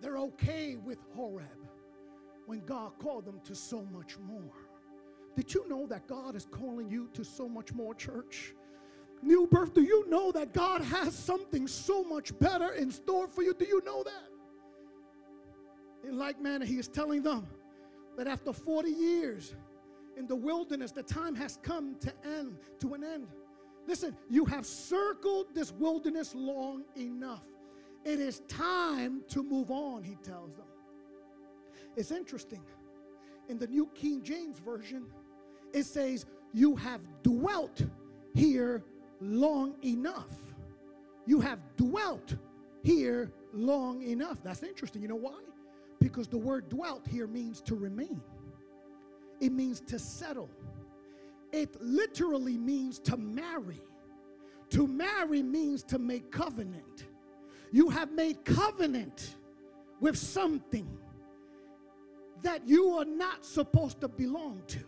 they're 0.00 0.18
okay 0.18 0.76
with 0.76 0.98
Horeb 1.14 1.46
when 2.46 2.60
God 2.60 2.92
called 2.98 3.24
them 3.24 3.40
to 3.44 3.54
so 3.54 3.86
much 3.92 4.18
more. 4.18 4.52
Did 5.36 5.54
you 5.54 5.68
know 5.68 5.86
that 5.86 6.06
God 6.06 6.34
is 6.34 6.46
calling 6.50 6.90
you 6.90 7.08
to 7.12 7.24
so 7.24 7.48
much 7.48 7.72
more, 7.72 7.94
church? 7.94 8.54
New 9.22 9.46
birth, 9.46 9.74
do 9.74 9.82
you 9.82 10.08
know 10.08 10.32
that 10.32 10.52
God 10.52 10.82
has 10.82 11.14
something 11.14 11.66
so 11.66 12.02
much 12.02 12.36
better 12.38 12.72
in 12.72 12.90
store 12.90 13.28
for 13.28 13.42
you? 13.42 13.54
Do 13.54 13.66
you 13.66 13.82
know 13.84 14.02
that? 14.02 16.08
In 16.08 16.18
like 16.18 16.40
manner, 16.40 16.64
He 16.64 16.78
is 16.78 16.88
telling 16.88 17.22
them 17.22 17.46
that 18.16 18.26
after 18.26 18.52
40 18.52 18.90
years 18.90 19.54
in 20.16 20.26
the 20.26 20.36
wilderness, 20.36 20.92
the 20.92 21.02
time 21.02 21.34
has 21.34 21.58
come 21.62 21.96
to 22.00 22.12
end, 22.24 22.56
to 22.80 22.94
an 22.94 23.04
end. 23.04 23.26
Listen, 23.86 24.16
you 24.28 24.44
have 24.46 24.66
circled 24.66 25.54
this 25.54 25.72
wilderness 25.72 26.34
long 26.34 26.84
enough. 26.96 27.44
It 28.04 28.18
is 28.18 28.40
time 28.48 29.22
to 29.28 29.42
move 29.42 29.70
on, 29.70 30.02
he 30.02 30.16
tells 30.16 30.54
them. 30.54 30.66
It's 31.96 32.10
interesting. 32.10 32.62
In 33.48 33.58
the 33.58 33.66
New 33.66 33.86
King 33.94 34.22
James 34.22 34.58
Version, 34.58 35.06
it 35.72 35.84
says, 35.84 36.24
You 36.52 36.76
have 36.76 37.00
dwelt 37.22 37.82
here 38.34 38.82
long 39.20 39.74
enough. 39.84 40.30
You 41.26 41.40
have 41.40 41.58
dwelt 41.76 42.36
here 42.82 43.30
long 43.52 44.02
enough. 44.02 44.42
That's 44.42 44.62
interesting. 44.62 45.02
You 45.02 45.08
know 45.08 45.16
why? 45.16 45.40
Because 45.98 46.28
the 46.28 46.38
word 46.38 46.68
dwelt 46.68 47.06
here 47.06 47.26
means 47.26 47.60
to 47.62 47.74
remain, 47.74 48.20
it 49.40 49.52
means 49.52 49.80
to 49.82 49.98
settle. 49.98 50.50
It 51.52 51.80
literally 51.80 52.56
means 52.56 53.00
to 53.00 53.16
marry. 53.16 53.80
To 54.70 54.86
marry 54.86 55.42
means 55.42 55.82
to 55.84 55.98
make 55.98 56.30
covenant. 56.30 57.06
You 57.72 57.90
have 57.90 58.10
made 58.12 58.44
covenant 58.44 59.36
with 60.00 60.16
something 60.16 60.88
that 62.42 62.66
you 62.66 62.90
are 62.94 63.04
not 63.04 63.44
supposed 63.44 64.00
to 64.00 64.08
belong 64.08 64.62
to. 64.68 64.80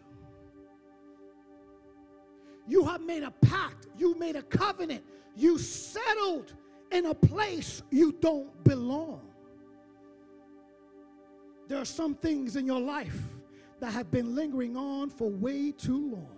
You 2.67 2.85
have 2.85 3.03
made 3.03 3.23
a 3.23 3.31
pact, 3.31 3.89
you 3.99 4.19
made 4.19 4.37
a 4.37 4.43
covenant, 4.43 5.05
you 5.37 5.59
settled 5.59 6.55
in 6.91 7.07
a 7.07 7.15
place 7.15 7.83
you 7.91 8.13
don't 8.21 8.65
belong. 8.65 9.21
There 11.69 11.79
are 11.79 11.85
some 11.85 12.15
things 12.15 12.57
in 12.57 12.67
your 12.67 12.81
life 12.81 13.21
that 13.81 13.93
have 13.93 14.11
been 14.11 14.35
lingering 14.35 14.77
on 14.77 15.11
for 15.11 15.31
way 15.31 15.73
too 15.73 16.13
long. 16.13 16.37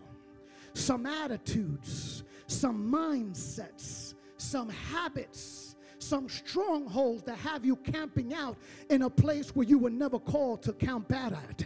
Some 0.75 1.07
attitudes, 1.07 2.25
some 2.47 2.91
mindsets, 2.91 4.15
some 4.37 4.69
habits 4.69 5.64
some 6.05 6.29
strongholds 6.29 7.23
that 7.25 7.39
have 7.39 7.65
you 7.65 7.77
camping 7.77 8.35
out 8.35 8.57
in 8.91 9.03
a 9.03 9.11
place 9.11 9.55
where 9.57 9.67
you 9.67 9.79
were 9.79 9.91
never 9.91 10.19
called 10.19 10.63
to 10.63 10.73
camp 10.73 11.13
out 11.13 11.33
at. 11.33 11.65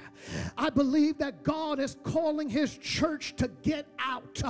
I 0.56 0.70
believe 0.70 1.18
that 1.18 1.42
God 1.42 1.78
is 1.80 1.96
calling 2.02 2.48
His 2.48 2.76
church 2.76 3.36
to 3.36 3.48
get 3.62 3.86
out. 3.98 4.42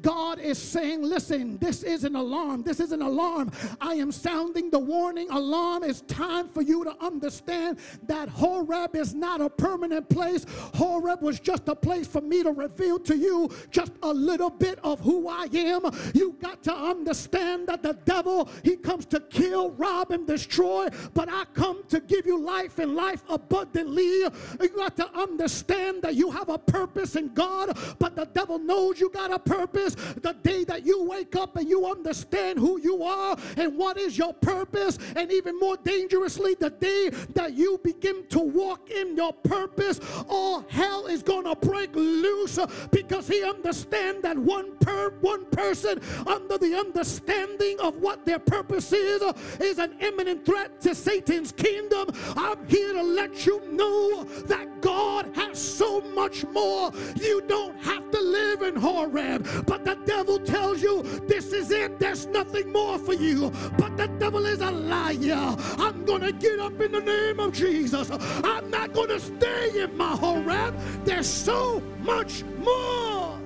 God 0.00 0.38
is 0.38 0.58
saying, 0.58 1.02
listen, 1.02 1.58
this 1.58 1.82
is 1.82 2.04
an 2.04 2.16
alarm. 2.16 2.62
This 2.62 2.80
is 2.80 2.92
an 2.92 3.02
alarm. 3.02 3.50
I 3.80 3.94
am 3.94 4.12
sounding 4.12 4.70
the 4.70 4.78
warning 4.78 5.30
alarm. 5.30 5.82
It's 5.84 6.02
time 6.02 6.48
for 6.48 6.62
you 6.62 6.84
to 6.84 6.96
understand 7.04 7.78
that 8.04 8.28
Horeb 8.28 8.94
is 8.94 9.14
not 9.14 9.40
a 9.40 9.48
permanent 9.48 10.08
place. 10.08 10.44
Horeb 10.74 11.22
was 11.22 11.40
just 11.40 11.68
a 11.68 11.74
place 11.74 12.06
for 12.06 12.20
me 12.20 12.42
to 12.42 12.52
reveal 12.52 12.98
to 13.00 13.16
you 13.16 13.50
just 13.70 13.92
a 14.02 14.12
little 14.12 14.50
bit 14.50 14.78
of 14.84 15.00
who 15.00 15.28
I 15.28 15.48
am. 15.52 15.82
You 16.14 16.36
got 16.40 16.62
to 16.64 16.74
understand 16.74 17.68
that 17.68 17.82
the 17.82 17.94
devil, 18.04 18.48
he 18.62 18.76
comes 18.76 19.06
to 19.06 19.20
kill, 19.32 19.70
rob, 19.72 20.10
and 20.10 20.26
destroy, 20.26 20.88
but 21.14 21.28
I 21.28 21.44
come 21.54 21.82
to 21.88 22.00
give 22.00 22.26
you 22.26 22.40
life 22.40 22.78
and 22.78 22.94
life 22.94 23.22
abundantly. 23.28 24.02
You 24.02 24.68
got 24.76 24.96
to 24.96 25.10
understand 25.18 26.02
that 26.02 26.14
you 26.14 26.30
have 26.30 26.48
a 26.48 26.58
purpose 26.58 27.16
in 27.16 27.32
God, 27.34 27.76
but 27.98 28.14
the 28.14 28.26
devil 28.26 28.58
knows 28.58 29.00
you 29.00 29.10
got 29.10 29.32
a 29.32 29.38
purpose. 29.38 29.94
The 29.94 30.36
day 30.42 30.64
that 30.64 30.84
you 30.84 31.04
wake 31.04 31.34
up 31.36 31.56
and 31.56 31.68
you 31.68 31.86
understand 31.86 32.58
who 32.58 32.80
you 32.80 33.02
are 33.02 33.36
and 33.56 33.76
what 33.76 33.98
is 33.98 34.18
your 34.18 34.34
purpose, 34.34 34.98
and 35.16 35.32
even 35.32 35.58
more 35.58 35.76
dangerously, 35.78 36.54
the 36.54 36.70
day 36.70 37.10
that 37.34 37.54
you 37.54 37.80
begin 37.82 38.26
to 38.28 38.40
walk 38.40 38.90
in 38.90 39.16
your 39.16 39.32
purpose, 39.32 40.00
all 40.28 40.64
hell 40.68 41.06
is 41.06 41.22
going 41.22 41.44
to 41.44 41.56
break 41.66 41.94
loose 41.94 42.58
because 42.90 43.28
he 43.28 43.42
understands 43.42 44.22
that 44.22 44.36
one 44.36 44.76
per 44.78 45.10
one 45.20 45.44
person 45.46 46.00
under 46.26 46.58
the 46.58 46.74
understanding 46.74 47.78
of 47.80 47.96
what 47.96 48.24
their 48.26 48.38
purpose 48.38 48.92
is 48.92 49.21
is 49.60 49.78
an 49.78 49.94
imminent 50.00 50.44
threat 50.44 50.80
to 50.82 50.94
Satan's 50.94 51.52
kingdom. 51.52 52.08
I'm 52.36 52.66
here 52.66 52.92
to 52.92 53.02
let 53.02 53.46
you 53.46 53.62
know 53.72 54.24
that 54.46 54.80
God 54.80 55.30
has 55.34 55.60
so 55.60 56.00
much 56.00 56.44
more. 56.46 56.92
You 57.16 57.42
don't 57.42 57.76
have 57.78 58.10
to 58.10 58.20
live 58.20 58.62
in 58.62 58.76
Horeb, 58.76 59.66
but 59.66 59.84
the 59.84 59.96
devil 60.06 60.38
tells 60.38 60.82
you 60.82 61.02
this 61.26 61.52
is 61.52 61.70
it, 61.70 61.98
there's 61.98 62.26
nothing 62.26 62.72
more 62.72 62.98
for 62.98 63.14
you. 63.14 63.50
But 63.78 63.96
the 63.96 64.08
devil 64.18 64.46
is 64.46 64.60
a 64.60 64.70
liar. 64.70 65.56
I'm 65.78 66.04
going 66.04 66.22
to 66.22 66.32
get 66.32 66.58
up 66.58 66.80
in 66.80 66.92
the 66.92 67.00
name 67.00 67.40
of 67.40 67.52
Jesus. 67.52 68.10
I'm 68.10 68.70
not 68.70 68.92
going 68.92 69.08
to 69.08 69.20
stay 69.20 69.82
in 69.82 69.96
my 69.96 70.16
Horeb. 70.16 70.74
There's 71.04 71.28
so 71.28 71.82
much 72.02 72.44
more. 72.58 73.41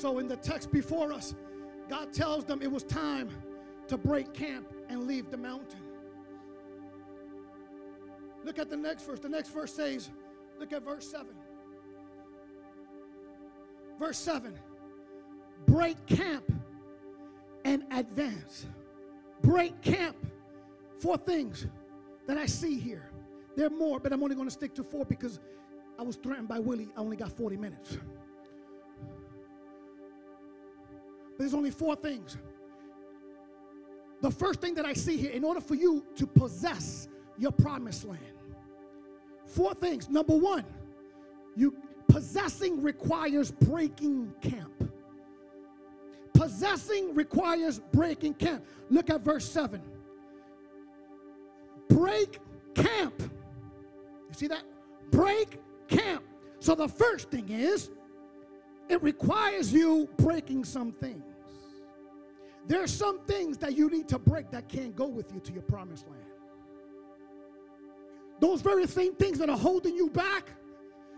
So, 0.00 0.18
in 0.18 0.28
the 0.28 0.36
text 0.36 0.72
before 0.72 1.12
us, 1.12 1.34
God 1.90 2.10
tells 2.10 2.46
them 2.46 2.62
it 2.62 2.72
was 2.72 2.84
time 2.84 3.28
to 3.88 3.98
break 3.98 4.32
camp 4.32 4.66
and 4.88 5.06
leave 5.06 5.30
the 5.30 5.36
mountain. 5.36 5.82
Look 8.42 8.58
at 8.58 8.70
the 8.70 8.78
next 8.78 9.02
verse. 9.02 9.18
The 9.18 9.28
next 9.28 9.50
verse 9.50 9.74
says, 9.74 10.08
look 10.58 10.72
at 10.72 10.82
verse 10.82 11.06
7. 11.06 11.26
Verse 13.98 14.16
7 14.16 14.58
break 15.66 16.06
camp 16.06 16.50
and 17.66 17.84
advance. 17.90 18.64
Break 19.42 19.82
camp. 19.82 20.16
Four 20.98 21.18
things 21.18 21.66
that 22.26 22.38
I 22.38 22.46
see 22.46 22.78
here. 22.78 23.10
There 23.54 23.66
are 23.66 23.70
more, 23.70 24.00
but 24.00 24.14
I'm 24.14 24.22
only 24.22 24.34
going 24.34 24.48
to 24.48 24.54
stick 24.54 24.72
to 24.76 24.82
four 24.82 25.04
because 25.04 25.40
I 25.98 26.02
was 26.02 26.16
threatened 26.16 26.48
by 26.48 26.58
Willie. 26.58 26.88
I 26.96 27.00
only 27.00 27.18
got 27.18 27.30
40 27.36 27.58
minutes. 27.58 27.98
There's 31.40 31.54
only 31.54 31.70
four 31.70 31.96
things. 31.96 32.36
The 34.20 34.30
first 34.30 34.60
thing 34.60 34.74
that 34.74 34.84
I 34.84 34.92
see 34.92 35.16
here, 35.16 35.30
in 35.30 35.42
order 35.42 35.62
for 35.62 35.74
you 35.74 36.04
to 36.16 36.26
possess 36.26 37.08
your 37.38 37.50
promised 37.50 38.04
land, 38.04 38.20
four 39.46 39.72
things. 39.72 40.10
Number 40.10 40.36
one, 40.36 40.66
you 41.56 41.74
possessing 42.08 42.82
requires 42.82 43.50
breaking 43.50 44.34
camp. 44.42 44.92
Possessing 46.34 47.14
requires 47.14 47.80
breaking 47.90 48.34
camp. 48.34 48.62
Look 48.90 49.08
at 49.08 49.22
verse 49.22 49.50
7. 49.50 49.80
Break 51.88 52.38
camp. 52.74 53.14
You 53.22 54.34
see 54.34 54.46
that? 54.48 54.64
Break 55.10 55.58
camp. 55.88 56.22
So 56.58 56.74
the 56.74 56.88
first 56.88 57.30
thing 57.30 57.48
is, 57.48 57.90
it 58.90 59.02
requires 59.02 59.72
you 59.72 60.06
breaking 60.18 60.64
some 60.64 60.92
things. 60.92 61.29
There 62.70 62.80
are 62.80 62.86
some 62.86 63.18
things 63.26 63.58
that 63.58 63.76
you 63.76 63.90
need 63.90 64.06
to 64.10 64.18
break 64.20 64.52
that 64.52 64.68
can't 64.68 64.94
go 64.94 65.08
with 65.08 65.34
you 65.34 65.40
to 65.40 65.52
your 65.52 65.62
promised 65.62 66.06
land. 66.06 66.22
Those 68.38 68.62
very 68.62 68.86
same 68.86 69.12
things 69.16 69.38
that 69.38 69.50
are 69.50 69.58
holding 69.58 69.96
you 69.96 70.08
back, 70.08 70.50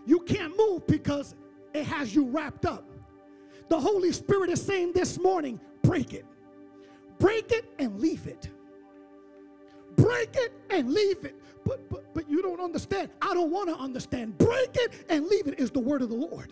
you 0.03 0.21
can't 0.21 0.57
move 0.57 0.87
because 0.87 1.35
it 1.75 1.85
has 1.85 2.15
you 2.15 2.25
wrapped 2.25 2.65
up. 2.65 2.89
The 3.69 3.79
Holy 3.79 4.11
Spirit 4.11 4.49
is 4.49 4.65
saying 4.65 4.93
this 4.93 5.19
morning 5.19 5.59
break 5.83 6.15
it. 6.15 6.25
Break 7.19 7.51
it 7.51 7.71
and 7.77 7.99
leave 7.99 8.25
it. 8.25 8.49
Break 9.95 10.35
it 10.35 10.53
and 10.71 10.91
leave 10.91 11.23
it. 11.23 11.39
But, 11.63 11.87
but, 11.87 12.15
but 12.15 12.27
you 12.27 12.41
don't 12.41 12.61
understand. 12.61 13.11
I 13.21 13.35
don't 13.35 13.51
want 13.51 13.69
to 13.69 13.75
understand. 13.75 14.39
Break 14.39 14.71
it 14.73 15.05
and 15.07 15.27
leave 15.27 15.45
it 15.45 15.59
is 15.59 15.69
the 15.69 15.79
word 15.79 16.01
of 16.01 16.09
the 16.09 16.15
Lord. 16.15 16.51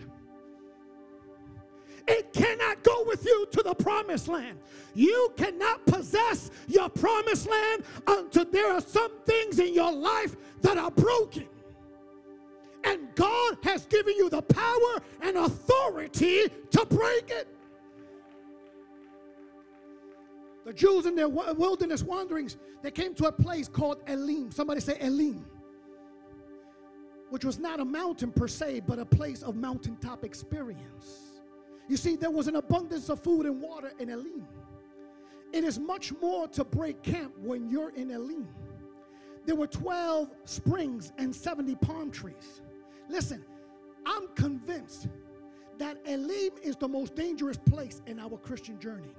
It 2.07 2.33
cannot 2.33 2.83
go 2.83 3.03
with 3.05 3.25
you 3.25 3.47
to 3.51 3.63
the 3.63 3.73
promised 3.75 4.27
land. 4.27 4.57
You 4.93 5.33
cannot 5.37 5.85
possess 5.85 6.51
your 6.67 6.89
promised 6.89 7.49
land 7.49 7.83
until 8.07 8.45
there 8.45 8.71
are 8.71 8.81
some 8.81 9.11
things 9.25 9.59
in 9.59 9.73
your 9.73 9.91
life 9.91 10.35
that 10.61 10.77
are 10.77 10.91
broken. 10.91 11.47
And 12.83 13.13
God 13.15 13.57
has 13.63 13.85
given 13.85 14.15
you 14.15 14.29
the 14.29 14.41
power 14.41 15.01
and 15.21 15.37
authority 15.37 16.47
to 16.71 16.85
break 16.85 17.29
it. 17.29 17.47
The 20.65 20.73
Jews 20.73 21.05
in 21.05 21.15
their 21.15 21.29
wilderness 21.29 22.03
wanderings, 22.03 22.57
they 22.81 22.91
came 22.91 23.13
to 23.15 23.27
a 23.27 23.31
place 23.31 23.67
called 23.67 24.01
Elim. 24.07 24.51
Somebody 24.51 24.81
say 24.81 24.97
Elim. 24.99 25.45
Which 27.29 27.45
was 27.45 27.59
not 27.59 27.79
a 27.79 27.85
mountain 27.85 28.31
per 28.31 28.47
se, 28.47 28.81
but 28.85 28.99
a 28.99 29.05
place 29.05 29.41
of 29.41 29.55
mountaintop 29.55 30.23
experience. 30.23 31.30
You 31.91 31.97
see, 31.97 32.15
there 32.15 32.31
was 32.31 32.47
an 32.47 32.55
abundance 32.55 33.09
of 33.09 33.19
food 33.21 33.45
and 33.45 33.59
water 33.59 33.91
in 33.99 34.09
Elim. 34.09 34.47
It 35.51 35.65
is 35.65 35.77
much 35.77 36.13
more 36.21 36.47
to 36.47 36.63
break 36.63 37.03
camp 37.03 37.33
when 37.37 37.69
you're 37.69 37.89
in 37.89 38.11
Elim. 38.11 38.47
There 39.45 39.55
were 39.57 39.67
12 39.67 40.29
springs 40.45 41.11
and 41.17 41.35
70 41.35 41.75
palm 41.75 42.09
trees. 42.09 42.61
Listen, 43.09 43.43
I'm 44.05 44.29
convinced 44.35 45.09
that 45.79 45.97
Elim 46.05 46.51
is 46.63 46.77
the 46.77 46.87
most 46.87 47.13
dangerous 47.13 47.57
place 47.57 48.01
in 48.07 48.19
our 48.19 48.37
Christian 48.37 48.79
journey. 48.79 49.11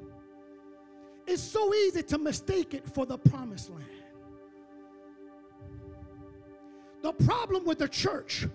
It's 1.26 1.42
so 1.42 1.74
easy 1.74 2.02
to 2.04 2.16
mistake 2.16 2.72
it 2.72 2.86
for 2.86 3.04
the 3.04 3.18
promised 3.18 3.68
land. 3.68 3.84
The 7.02 7.12
problem 7.12 7.66
with 7.66 7.80
the 7.80 7.88
church 7.88 8.48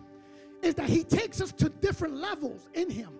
is 0.63 0.73
that 0.73 0.89
he 0.89 1.03
takes 1.03 1.39
us 1.39 1.51
to 1.51 1.69
different 1.69 2.15
levels 2.15 2.67
in 2.73 2.89
him. 2.89 3.11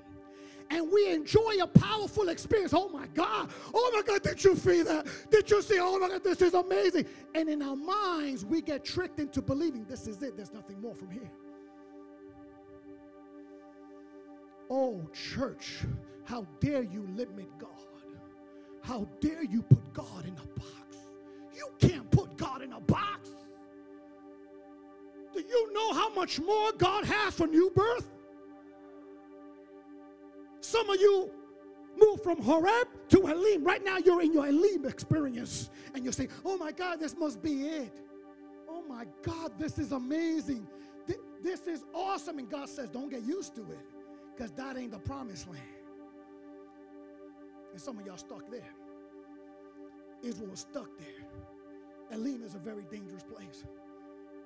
And 0.69 0.91
we 0.91 1.11
enjoy 1.11 1.55
a 1.61 1.67
powerful 1.67 2.29
experience. 2.29 2.73
Oh 2.73 2.89
my 2.89 3.07
God. 3.07 3.49
Oh 3.73 3.91
my 3.93 4.01
God, 4.01 4.21
did 4.21 4.43
you 4.43 4.55
feel 4.55 4.83
that? 4.85 5.07
Did 5.31 5.49
you 5.49 5.61
see? 5.61 5.79
Oh 5.79 5.97
my 5.97 6.09
God, 6.09 6.23
this 6.23 6.41
is 6.41 6.53
amazing. 6.53 7.05
And 7.35 7.47
in 7.47 7.61
our 7.61 7.75
minds, 7.75 8.43
we 8.43 8.61
get 8.61 8.83
tricked 8.83 9.19
into 9.19 9.41
believing 9.41 9.85
this 9.85 10.07
is 10.07 10.21
it. 10.21 10.35
There's 10.35 10.53
nothing 10.53 10.81
more 10.81 10.93
from 10.93 11.09
here. 11.09 11.31
Oh, 14.69 15.07
church, 15.13 15.83
how 16.25 16.45
dare 16.59 16.83
you 16.83 17.07
limit 17.15 17.47
God? 17.57 17.69
How 18.81 19.07
dare 19.21 19.43
you 19.43 19.61
put 19.61 19.93
God 19.93 20.25
in 20.25 20.33
a 20.33 20.59
box? 20.59 20.97
You 21.55 21.69
can't 21.79 22.09
put 22.11 22.35
God 22.35 22.61
in 22.61 22.73
a 22.73 22.79
box. 22.81 23.29
Do 25.33 25.39
you 25.39 25.73
know 25.73 25.93
how 25.93 26.09
much 26.13 26.39
more 26.39 26.71
God 26.73 27.05
has 27.05 27.35
for 27.35 27.47
new 27.47 27.69
birth? 27.69 28.07
Some 30.67 30.89
of 30.89 30.99
you 30.99 31.31
moved 31.97 32.23
from 32.23 32.41
Horeb 32.41 32.89
to 33.07 33.27
Elim. 33.27 33.63
Right 33.63 33.81
now, 33.85 33.99
you're 33.99 34.21
in 34.21 34.33
your 34.33 34.47
Elim 34.47 34.85
experience. 34.85 35.69
And 35.93 36.03
you 36.03 36.11
say, 36.11 36.27
Oh 36.43 36.57
my 36.57 36.73
God, 36.73 36.99
this 36.99 37.15
must 37.15 37.41
be 37.41 37.67
it. 37.67 38.01
Oh 38.69 38.83
my 38.85 39.05
God, 39.21 39.53
this 39.57 39.79
is 39.79 39.93
amazing. 39.93 40.67
This 41.41 41.67
is 41.67 41.85
awesome. 41.93 42.39
And 42.39 42.49
God 42.49 42.67
says, 42.67 42.89
Don't 42.89 43.09
get 43.09 43.23
used 43.23 43.55
to 43.55 43.61
it 43.61 43.79
because 44.35 44.51
that 44.51 44.77
ain't 44.77 44.91
the 44.91 44.99
promised 44.99 45.47
land. 45.47 45.63
And 47.71 47.81
some 47.81 47.97
of 47.97 48.05
y'all 48.05 48.17
stuck 48.17 48.51
there. 48.51 48.73
Israel 50.21 50.49
was 50.49 50.59
stuck 50.59 50.89
there. 50.97 52.17
Elim 52.17 52.43
is 52.43 52.55
a 52.55 52.59
very 52.59 52.83
dangerous 52.91 53.23
place. 53.23 53.63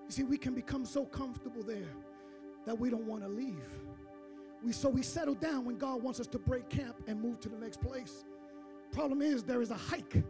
You 0.06 0.12
see, 0.12 0.24
we 0.24 0.38
can 0.38 0.54
become 0.54 0.86
so 0.86 1.04
comfortable 1.04 1.64
there 1.64 1.96
that 2.68 2.78
we 2.78 2.92
don't 2.92 3.06
want 3.06 3.24
to 3.24 3.28
leave. 3.28 3.56
We, 4.64 4.72
so 4.72 4.90
we 4.90 5.02
settle 5.02 5.34
down 5.34 5.66
when 5.66 5.78
God 5.78 6.04
wants 6.04 6.20
us 6.20 6.28
to 6.28 6.40
break 6.40 6.70
camp 6.70 6.96
and 7.08 7.20
move 7.20 7.40
to 7.42 7.50
the 7.50 7.58
next 7.58 7.82
place. 7.82 8.24
Problem 8.92 9.22
is, 9.22 9.44
there 9.44 9.62
is 9.62 9.72
a 9.72 9.76
hike 9.76 10.24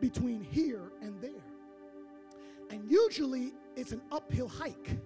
between 0.00 0.42
here 0.42 0.92
and 1.00 1.20
there. 1.20 1.30
And 2.70 2.90
usually 2.90 3.52
it's 3.76 3.92
an 3.92 4.02
uphill 4.12 4.48
hike. 4.48 4.98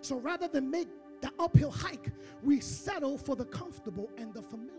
So 0.00 0.16
rather 0.16 0.46
than 0.46 0.70
make 0.70 0.88
the 1.20 1.32
uphill 1.38 1.70
hike, 1.70 2.12
we 2.42 2.60
settle 2.60 3.16
for 3.16 3.34
the 3.34 3.46
comfortable 3.46 4.10
and 4.16 4.32
the 4.32 4.42
familiar. 4.42 4.70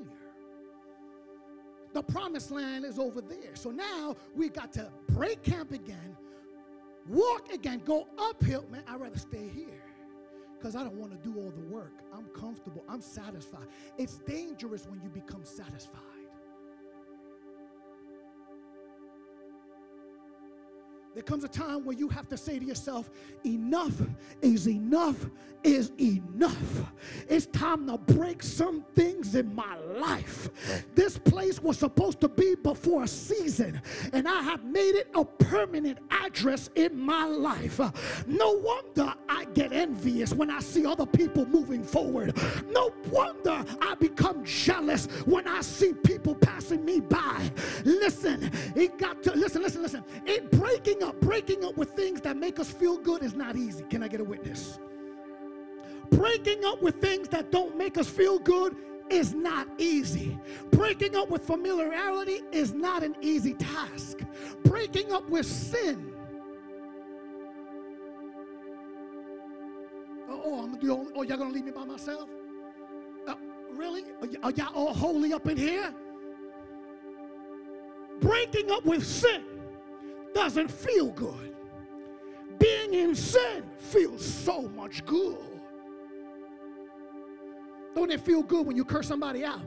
The 1.94 2.04
promised 2.04 2.52
land 2.52 2.86
is 2.86 3.00
over 3.00 3.22
there. 3.22 3.56
So 3.56 3.72
now 3.72 4.16
we 4.36 4.50
got 4.50 4.72
to 4.74 4.92
break 5.10 5.42
camp 5.44 5.72
again, 5.72 6.16
walk 7.08 7.52
again, 7.52 7.82
go 7.86 8.08
uphill. 8.18 8.66
Man, 8.70 8.84
I'd 8.88 9.00
rather 9.00 9.18
stay 9.18 9.50
here 9.54 9.82
because 10.58 10.76
I 10.76 10.84
don't 10.84 10.96
want 10.96 11.12
to 11.12 11.30
do 11.30 11.38
all 11.40 11.52
the 11.52 11.74
work. 11.74 11.94
I'm 12.14 12.26
comfortable, 12.40 12.84
I'm 12.88 13.02
satisfied. 13.02 13.68
It's 13.98 14.18
dangerous 14.20 14.88
when 14.88 15.02
you 15.02 15.10
become 15.10 15.44
satisfied. 15.44 16.15
There 21.16 21.24
comes 21.24 21.46
a 21.46 21.48
time 21.48 21.86
where 21.86 21.96
you 21.96 22.10
have 22.10 22.28
to 22.28 22.38
say 22.38 22.60
to 22.60 22.66
yourself, 22.66 23.10
enough 23.46 23.94
is 24.42 24.68
enough 24.68 25.26
is 25.66 25.92
enough. 26.00 26.84
It's 27.28 27.48
time 27.48 27.88
to 27.88 27.98
break 27.98 28.44
some 28.44 28.86
things 28.94 29.36
in 29.36 29.54
my 29.56 29.78
life. 29.78 30.50
This 30.94 31.18
place 31.18 31.62
was 31.62 31.80
supposed 31.80 32.22
to 32.22 32.30
be 32.30 32.56
before 32.56 33.04
a 33.04 33.08
season, 33.08 33.82
and 34.14 34.28
I 34.28 34.42
have 34.44 34.64
made 34.64 34.96
it 34.96 35.10
a 35.16 35.26
permanent 35.26 35.98
address 36.12 36.70
in 36.76 36.98
my 37.00 37.26
life. 37.26 37.80
No 38.28 38.52
wonder 38.52 39.14
I 39.28 39.46
get 39.56 39.74
envious 39.74 40.34
when 40.34 40.52
I 40.52 40.60
see 40.60 40.86
other 40.86 41.06
people 41.06 41.46
moving 41.48 41.84
forward. 41.84 42.38
No 42.70 42.94
wonder 43.10 43.66
I 43.82 43.96
become 43.96 44.46
jealous 44.46 45.08
when 45.26 45.48
I 45.48 45.62
see 45.62 45.94
people 45.94 46.36
passing 46.36 46.86
me 46.86 47.00
by. 47.00 47.52
Listen, 47.84 48.52
it 48.76 49.00
got 49.00 49.24
to 49.24 49.32
listen, 49.34 49.64
listen, 49.64 49.82
listen. 49.82 50.04
It 50.28 50.52
breaking 50.52 51.02
up, 51.06 51.20
breaking 51.22 51.64
up 51.64 51.78
with 51.78 51.92
things 51.92 52.20
that 52.22 52.36
make 52.36 52.60
us 52.60 52.70
feel 52.70 52.98
good 52.98 53.24
is 53.24 53.36
not 53.36 53.56
easy. 53.56 53.86
Can 53.90 54.04
I 54.04 54.08
get 54.08 54.20
a 54.20 54.24
witness? 54.24 54.80
Breaking 56.12 56.66
up 56.66 56.82
with 56.82 56.96
things 56.96 57.28
that 57.30 57.52
don't 57.52 57.78
make 57.78 57.98
us 57.98 58.10
feel 58.10 58.40
good 58.40 58.76
is 59.10 59.34
not 59.34 59.68
easy. 59.78 60.38
Breaking 60.72 61.16
up 61.16 61.30
with 61.30 61.46
familiarity 61.46 62.42
is 62.52 62.74
not 62.74 63.04
an 63.04 63.16
easy 63.22 63.54
task. 63.54 64.20
Breaking 64.64 65.12
up 65.12 65.30
with 65.30 65.46
sin. 65.46 66.12
Oh, 70.28 70.64
I'm 70.64 70.80
the 70.80 70.92
only, 70.92 71.12
oh, 71.16 71.22
y'all 71.22 71.38
gonna 71.38 71.54
leave 71.54 71.66
me 71.66 71.72
by 71.72 71.86
myself? 71.86 72.28
Uh, 73.28 73.36
really? 73.72 74.04
Are 74.44 74.52
y'all 74.52 74.74
all 74.76 74.94
holy 74.94 75.34
up 75.34 75.48
in 75.48 75.58
here? 75.58 75.94
Breaking 78.20 78.72
up 78.72 78.86
with 78.86 79.06
sin 79.06 79.44
doesn't 80.36 80.70
feel 80.70 81.08
good. 81.12 81.56
Being 82.60 82.94
in 82.94 83.16
sin 83.16 83.64
feels 83.78 84.24
so 84.24 84.64
much 84.76 85.04
good. 85.06 85.38
Don't 87.96 88.12
it 88.12 88.20
feel 88.22 88.44
good 88.44 88.68
when 88.68 88.76
you 88.76 88.84
curse 88.84 89.08
somebody 89.08 89.46
out? 89.46 89.62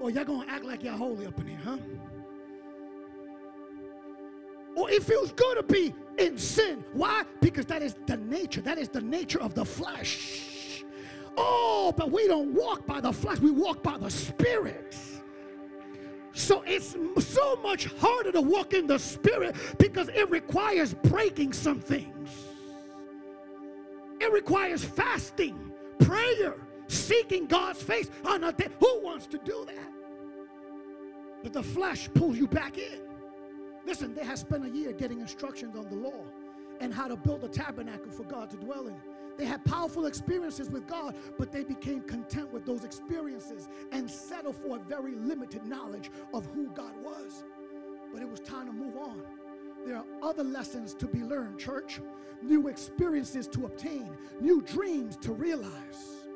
Or 0.00 0.10
y'all 0.10 0.24
gonna 0.24 0.46
act 0.48 0.64
like 0.64 0.82
y'all 0.82 0.96
holy 0.96 1.26
up 1.26 1.38
in 1.40 1.48
here, 1.48 1.58
huh? 1.64 1.78
Or 4.76 4.90
it 4.90 5.02
feels 5.02 5.32
good 5.32 5.56
to 5.56 5.62
be 5.64 5.94
in 6.18 6.38
sin. 6.38 6.84
Why? 6.92 7.24
Because 7.40 7.66
that 7.66 7.82
is 7.82 7.94
the 8.06 8.16
nature. 8.16 8.60
That 8.62 8.78
is 8.78 8.88
the 8.88 9.00
nature 9.00 9.40
of 9.40 9.54
the 9.54 9.64
flesh. 9.64 10.84
Oh, 11.36 11.92
but 11.96 12.10
we 12.10 12.26
don't 12.28 12.54
walk 12.54 12.86
by 12.86 13.00
the 13.00 13.12
flesh, 13.12 13.38
we 13.40 13.50
walk 13.50 13.82
by 13.82 13.98
the 13.98 14.10
spirit. 14.10 14.96
So 16.34 16.62
it's 16.66 16.96
so 17.18 17.56
much 17.56 17.86
harder 17.86 18.32
to 18.32 18.40
walk 18.40 18.72
in 18.72 18.86
the 18.86 18.98
spirit 18.98 19.54
because 19.78 20.08
it 20.08 20.30
requires 20.30 20.94
breaking 20.94 21.52
some 21.52 21.80
things. 21.80 22.30
It 24.20 24.32
requires 24.32 24.84
fasting, 24.84 25.72
prayer, 25.98 26.54
seeking 26.86 27.46
God's 27.46 27.82
face 27.82 28.10
on 28.24 28.44
a 28.44 28.52
day. 28.52 28.68
Who 28.80 29.00
wants 29.02 29.26
to 29.28 29.38
do 29.38 29.64
that? 29.66 29.90
But 31.42 31.52
the 31.52 31.62
flesh 31.62 32.08
pulls 32.14 32.38
you 32.38 32.46
back 32.46 32.78
in. 32.78 33.00
Listen, 33.84 34.14
they 34.14 34.24
have 34.24 34.38
spent 34.38 34.64
a 34.64 34.70
year 34.70 34.92
getting 34.92 35.20
instructions 35.20 35.76
on 35.76 35.88
the 35.88 35.96
law 35.96 36.24
and 36.82 36.92
how 36.92 37.06
to 37.06 37.16
build 37.16 37.44
a 37.44 37.48
tabernacle 37.48 38.10
for 38.10 38.24
God 38.24 38.50
to 38.50 38.56
dwell 38.56 38.88
in. 38.88 38.96
They 39.38 39.44
had 39.46 39.64
powerful 39.64 40.06
experiences 40.06 40.68
with 40.68 40.86
God, 40.86 41.14
but 41.38 41.52
they 41.52 41.62
became 41.62 42.02
content 42.02 42.52
with 42.52 42.66
those 42.66 42.84
experiences 42.84 43.68
and 43.92 44.10
settled 44.10 44.56
for 44.56 44.76
a 44.76 44.80
very 44.80 45.14
limited 45.14 45.64
knowledge 45.64 46.10
of 46.34 46.44
who 46.46 46.66
God 46.70 46.92
was. 47.02 47.44
But 48.12 48.20
it 48.20 48.28
was 48.28 48.40
time 48.40 48.66
to 48.66 48.72
move 48.72 48.96
on. 48.96 49.22
There 49.86 49.96
are 49.96 50.04
other 50.22 50.42
lessons 50.42 50.92
to 50.94 51.06
be 51.06 51.20
learned, 51.20 51.58
church, 51.58 52.00
new 52.42 52.66
experiences 52.66 53.46
to 53.48 53.66
obtain, 53.66 54.10
new 54.40 54.60
dreams 54.60 55.16
to 55.18 55.32
realize. 55.32 56.26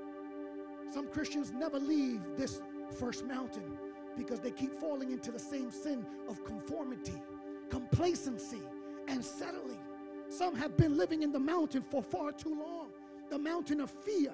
Some 0.95 1.09
Christians 1.09 1.53
never 1.53 1.81
leave 1.81 2.21
this 2.37 2.63
first 2.99 3.27
mountain 3.27 3.77
because 4.17 4.39
they 4.39 4.53
keep 4.53 4.73
falling 4.73 5.11
into 5.11 5.33
the 5.33 5.39
same 5.41 5.73
sin 5.73 6.07
of 6.29 6.43
conformity, 6.45 7.21
complacency, 7.69 8.63
and 9.09 9.25
settling. 9.25 9.81
Some 10.29 10.55
have 10.57 10.77
been 10.77 10.97
living 10.97 11.23
in 11.23 11.33
the 11.33 11.39
mountain 11.39 11.83
for 11.83 12.03
far 12.03 12.33
too 12.33 12.59
long 12.59 12.91
the 13.29 13.39
mountain 13.39 13.81
of 13.81 13.91
fear, 13.91 14.33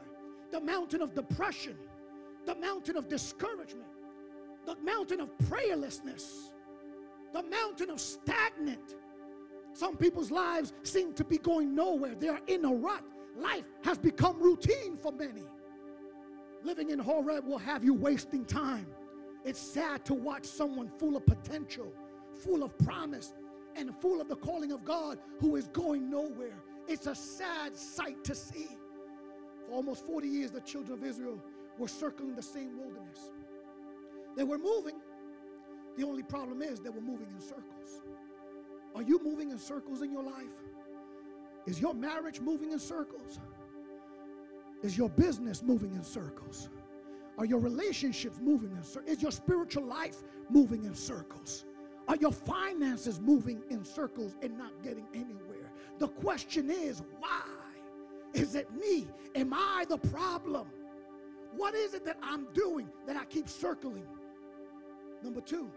the 0.51 0.61
mountain 0.61 1.01
of 1.01 1.15
depression, 1.15 1.77
the 2.45 2.55
mountain 2.57 2.97
of 2.97 3.09
discouragement, 3.09 3.89
the 4.67 4.77
mountain 4.77 5.21
of 5.21 5.31
prayerlessness, 5.45 6.53
the 7.33 7.43
mountain 7.43 7.89
of 7.91 8.01
stagnant. 8.01 8.97
Some 9.73 9.97
people's 9.97 10.31
lives 10.31 10.75
seem 10.83 11.15
to 11.15 11.25
be 11.25 11.39
going 11.39 11.75
nowhere. 11.75 12.15
They 12.15 12.29
are 12.29 12.41
in 12.47 12.65
a 12.67 12.73
rut. 12.73 13.03
Life 13.35 13.67
has 13.85 13.97
become 13.97 14.43
routine 14.43 14.99
for 14.99 15.11
many. 15.11 15.45
Living 16.63 16.91
in 16.91 16.99
Horeb 16.99 17.47
will 17.47 17.59
have 17.59 17.83
you 17.83 17.95
wasting 17.95 18.45
time. 18.45 18.87
It's 19.45 19.59
sad 19.59 20.05
to 20.05 20.15
watch 20.15 20.45
someone 20.45 20.89
full 20.89 21.17
of 21.17 21.25
potential, 21.27 21.93
full 22.45 22.63
of 22.63 22.77
promise, 22.79 23.33
and 23.77 23.95
full 23.97 24.21
of 24.21 24.29
the 24.29 24.37
calling 24.37 24.73
of 24.73 24.85
God 24.85 25.19
who 25.41 25.57
is 25.57 25.69
going 25.69 26.11
nowhere. 26.11 26.63
It's 26.89 27.07
a 27.07 27.15
sad 27.15 27.77
sight 27.77 28.23
to 28.25 28.35
see. 28.35 28.69
For 29.67 29.73
almost 29.73 30.07
40 30.07 30.29
years, 30.29 30.51
the 30.51 30.61
children 30.61 30.99
of 30.99 31.05
Israel 31.05 31.43
were 31.79 31.89
circling 31.89 32.35
the 32.35 32.43
same 32.43 32.79
wilderness. 32.79 33.31
They 34.37 34.45
were 34.45 34.59
moving. 34.59 35.01
The 35.97 36.05
only 36.05 36.23
problem 36.23 36.63
is 36.63 36.81
they 36.81 36.91
were 36.91 37.01
moving 37.01 37.29
in 37.35 37.41
circles. 37.41 38.03
Are 38.95 39.03
you 39.03 39.21
moving 39.23 39.51
in 39.51 39.59
circles 39.59 40.03
in 40.03 40.13
your 40.13 40.23
life? 40.23 40.55
Is 41.67 41.81
your 41.81 41.95
marriage 41.95 42.41
moving 42.41 42.73
in 42.73 42.79
circles? 42.79 43.39
Is 44.83 44.99
your 44.99 45.09
business 45.11 45.63
moving 45.63 45.95
in 45.95 46.03
circles? 46.03 46.69
Are 47.39 47.45
your 47.45 47.61
relationships 47.61 48.39
moving 48.41 48.73
in 48.73 48.83
circles? 48.83 49.17
Is 49.17 49.23
your 49.23 49.33
spiritual 49.33 49.85
life 49.85 50.17
moving 50.51 50.85
in 50.85 50.95
circles? 50.95 51.65
Are 52.09 52.17
your 52.17 52.33
finances 52.33 53.21
moving 53.21 53.63
in 53.71 53.85
circles 53.85 54.37
and 54.43 54.57
not 54.59 54.73
getting 54.83 55.07
anywhere? 55.15 55.71
The 55.99 56.09
question 56.09 56.71
is, 56.71 57.03
why? 57.21 57.43
Is 58.35 58.55
it 58.55 58.69
me? 58.75 59.07
Am 59.35 59.53
I 59.53 59.85
the 59.89 59.99
problem? 59.99 60.67
What 61.57 61.75
is 61.75 61.95
it 61.95 62.05
that 62.07 62.17
I'm 62.23 62.47
doing 62.55 62.89
that 63.07 63.17
I 63.17 63.25
keep 63.27 63.49
circling? 63.49 64.07
Number 65.23 65.41
two, 65.41 65.71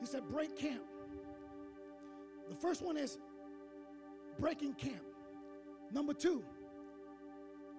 he 0.00 0.06
said, 0.06 0.26
break 0.28 0.56
camp. 0.56 0.82
The 2.48 2.54
first 2.54 2.82
one 2.82 2.96
is 2.96 3.18
breaking 4.38 4.74
camp. 4.74 5.02
Number 5.92 6.14
two, 6.14 6.42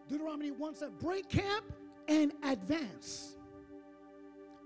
Deuteronomy 0.08 0.52
1 0.52 0.76
said, 0.76 0.98
break 1.00 1.30
camp 1.30 1.66
and 2.08 2.32
advance. 2.44 3.35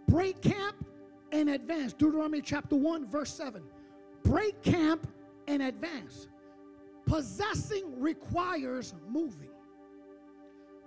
Break 0.09 0.41
camp 0.41 0.85
and 1.31 1.49
advance. 1.49 1.93
Deuteronomy 1.93 2.41
chapter 2.41 2.75
1, 2.75 3.07
verse 3.07 3.31
7. 3.31 3.61
Break 4.23 4.61
camp 4.63 5.07
and 5.47 5.61
advance. 5.61 6.27
Possessing 7.05 7.99
requires 7.99 8.95
moving. 9.07 9.51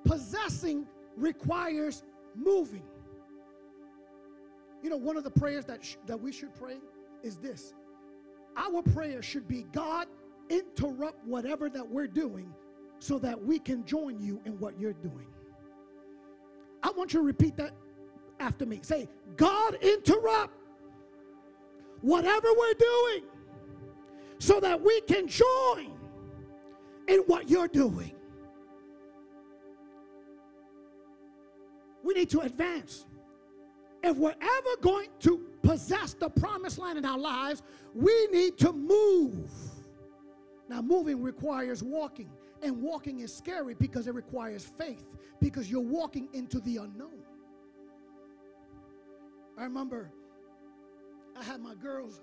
Possessing 0.04 0.86
requires 1.16 2.02
moving. 2.34 2.82
You 4.82 4.90
know, 4.90 4.96
one 4.96 5.16
of 5.16 5.22
the 5.22 5.30
prayers 5.30 5.64
that, 5.66 5.84
sh- 5.84 5.96
that 6.06 6.20
we 6.20 6.32
should 6.32 6.54
pray 6.54 6.78
is 7.22 7.36
this 7.36 7.74
our 8.56 8.82
prayer 8.82 9.22
should 9.22 9.46
be 9.46 9.64
God, 9.72 10.08
interrupt 10.50 11.24
whatever 11.24 11.70
that 11.70 11.88
we're 11.88 12.08
doing 12.08 12.52
so 12.98 13.18
that 13.20 13.40
we 13.40 13.58
can 13.58 13.84
join 13.84 14.20
you 14.20 14.40
in 14.44 14.58
what 14.58 14.78
you're 14.78 14.92
doing. 14.92 15.26
I 16.82 16.90
want 16.90 17.12
you 17.12 17.20
to 17.20 17.24
repeat 17.24 17.56
that 17.56 17.72
after 18.42 18.66
me. 18.66 18.80
Say, 18.82 19.08
God, 19.36 19.76
interrupt 19.80 20.52
whatever 22.00 22.48
we're 22.58 22.74
doing 22.74 23.22
so 24.38 24.60
that 24.60 24.82
we 24.82 25.00
can 25.02 25.28
join 25.28 25.92
in 27.06 27.20
what 27.26 27.48
you're 27.48 27.68
doing. 27.68 28.12
We 32.02 32.14
need 32.14 32.30
to 32.30 32.40
advance. 32.40 33.06
If 34.02 34.16
we're 34.16 34.34
ever 34.40 34.76
going 34.80 35.08
to 35.20 35.46
possess 35.62 36.14
the 36.14 36.28
promised 36.28 36.78
land 36.78 36.98
in 36.98 37.04
our 37.04 37.18
lives, 37.18 37.62
we 37.94 38.26
need 38.32 38.58
to 38.58 38.72
move. 38.72 39.52
Now, 40.68 40.82
moving 40.82 41.22
requires 41.22 41.82
walking, 41.84 42.28
and 42.62 42.82
walking 42.82 43.20
is 43.20 43.32
scary 43.32 43.74
because 43.74 44.08
it 44.08 44.14
requires 44.14 44.64
faith, 44.64 45.16
because 45.40 45.70
you're 45.70 45.80
walking 45.80 46.28
into 46.32 46.58
the 46.60 46.78
unknown. 46.78 47.21
I 49.58 49.64
remember 49.64 50.10
I 51.38 51.42
had 51.42 51.60
my 51.60 51.74
girls 51.74 52.20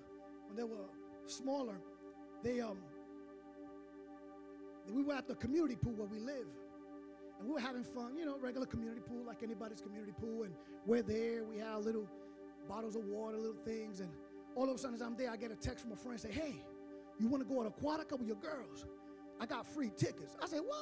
when 0.48 0.56
they 0.56 0.64
were 0.64 0.86
smaller. 1.26 1.80
They 2.44 2.60
um 2.62 2.78
we 4.92 5.04
were 5.04 5.14
at 5.14 5.28
the 5.28 5.36
community 5.36 5.76
pool 5.76 5.94
where 5.94 6.08
we 6.08 6.20
live. 6.20 6.48
And 7.40 7.48
we 7.48 7.54
were 7.54 7.60
having 7.60 7.84
fun, 7.84 8.18
you 8.18 8.26
know, 8.26 8.38
regular 8.40 8.66
community 8.66 9.02
pool, 9.06 9.24
like 9.26 9.44
anybody's 9.44 9.82
community 9.82 10.14
pool. 10.20 10.44
And 10.44 10.54
we're 10.86 11.04
there, 11.04 11.44
we 11.46 11.58
have 11.60 11.86
little 11.86 12.08
bottles 12.68 12.96
of 12.96 13.06
water, 13.06 13.38
little 13.38 13.62
things. 13.64 14.00
And 14.00 14.10
all 14.56 14.70
of 14.70 14.76
a 14.76 14.78
sudden, 14.78 14.96
as 14.96 15.02
I'm 15.02 15.16
there, 15.16 15.32
I 15.32 15.38
get 15.38 15.52
a 15.52 15.56
text 15.56 15.84
from 15.84 15.94
a 15.94 15.96
friend 15.96 16.20
say, 16.20 16.32
Hey, 16.32 16.56
you 17.20 17.28
want 17.28 17.48
to 17.48 17.54
go 17.54 17.64
to 17.64 17.70
Aquatica 17.70 18.18
with 18.18 18.28
your 18.28 18.38
girls? 18.38 18.86
I 19.40 19.46
got 19.46 19.66
free 19.66 19.92
tickets. 19.96 20.36
I 20.42 20.48
say, 20.48 20.58
What? 20.58 20.76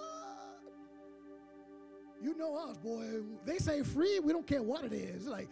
You 2.21 2.35
know 2.35 2.55
us, 2.55 2.77
boy. 2.77 3.03
They 3.45 3.57
say 3.57 3.83
free, 3.83 4.19
we 4.19 4.33
don't 4.33 4.47
care 4.47 4.63
what 4.63 4.83
it 4.83 4.93
is. 4.93 5.27
Like, 5.27 5.49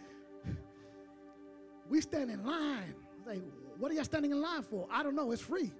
we 1.88 2.00
stand 2.00 2.30
in 2.30 2.44
line. 2.44 2.94
Like, 3.26 3.42
what 3.78 3.90
are 3.90 3.94
y'all 3.94 4.04
standing 4.04 4.30
in 4.30 4.40
line 4.40 4.62
for? 4.62 4.86
I 4.90 5.02
don't 5.02 5.14
know, 5.14 5.32
it's 5.32 5.42
free. 5.42 5.72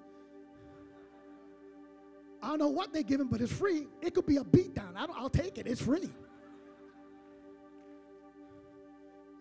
I 2.42 2.48
don't 2.48 2.58
know 2.58 2.68
what 2.68 2.92
they're 2.92 3.02
giving, 3.02 3.26
but 3.26 3.40
it's 3.40 3.52
free. 3.52 3.88
It 4.02 4.14
could 4.14 4.26
be 4.26 4.36
a 4.36 4.44
beatdown. 4.44 4.94
I 4.96 5.06
will 5.06 5.30
take 5.30 5.58
it. 5.58 5.66
It's 5.66 5.80
free. 5.80 6.10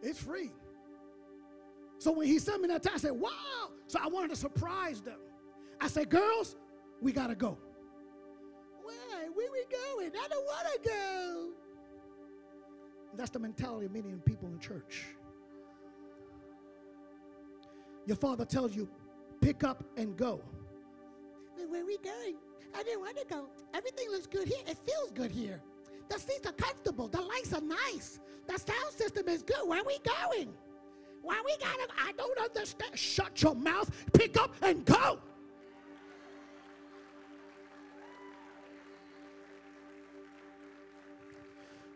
It's 0.02 0.22
free. 0.22 0.52
So 1.98 2.12
when 2.12 2.28
he 2.28 2.40
sent 2.40 2.62
me 2.62 2.68
that 2.70 2.84
text, 2.84 3.06
I 3.06 3.10
said, 3.10 3.20
wow. 3.20 3.30
So 3.88 4.00
I 4.02 4.08
wanted 4.08 4.30
to 4.30 4.36
surprise 4.36 5.02
them. 5.02 5.20
I 5.82 5.88
said, 5.88 6.10
girls, 6.10 6.56
we 7.02 7.12
got 7.12 7.28
to 7.28 7.36
go. 7.36 7.58
Why? 8.84 9.28
Where 9.34 9.52
we 9.52 9.66
going? 9.70 10.12
I 10.12 10.28
don't 10.28 10.46
want 10.46 10.68
to 10.74 10.90
go. 10.90 11.50
That's 13.16 13.30
the 13.30 13.40
mentality 13.40 13.86
of 13.88 13.92
many 13.92 14.14
people 14.26 14.48
in 14.50 14.60
church. 14.60 15.06
Your 18.06 18.18
father 18.18 18.46
tells 18.46 18.76
you, 18.76 18.88
pick 19.42 19.64
up 19.64 19.84
and 19.98 20.16
go. 20.16 20.42
Where 21.68 21.82
are 21.82 21.86
we 21.86 21.98
going? 21.98 22.36
I 22.76 22.84
didn't 22.84 23.02
want 23.02 23.18
to 23.18 23.26
go. 23.26 23.48
Everything 23.74 24.10
looks 24.12 24.28
good 24.28 24.48
here. 24.48 24.60
It 24.68 24.78
feels 24.78 25.12
good 25.12 25.32
here. 25.32 25.62
The 26.10 26.20
seats 26.20 26.46
are 26.46 26.54
comfortable. 26.54 27.08
The 27.08 27.22
lights 27.22 27.54
are 27.54 27.62
nice. 27.62 28.20
The 28.48 28.58
sound 28.58 28.94
system 28.96 29.28
is 29.28 29.42
good. 29.42 29.68
Where 29.68 29.80
are 29.80 29.86
we 29.86 29.98
going? 30.04 30.54
Why 31.22 31.42
we 31.44 31.56
gotta? 31.58 31.88
I 31.98 32.12
don't 32.18 32.40
understand. 32.40 32.98
Shut 32.98 33.42
your 33.42 33.56
mouth. 33.56 33.90
Pick 34.14 34.38
up 34.38 34.54
and 34.62 34.86
go. 34.86 35.20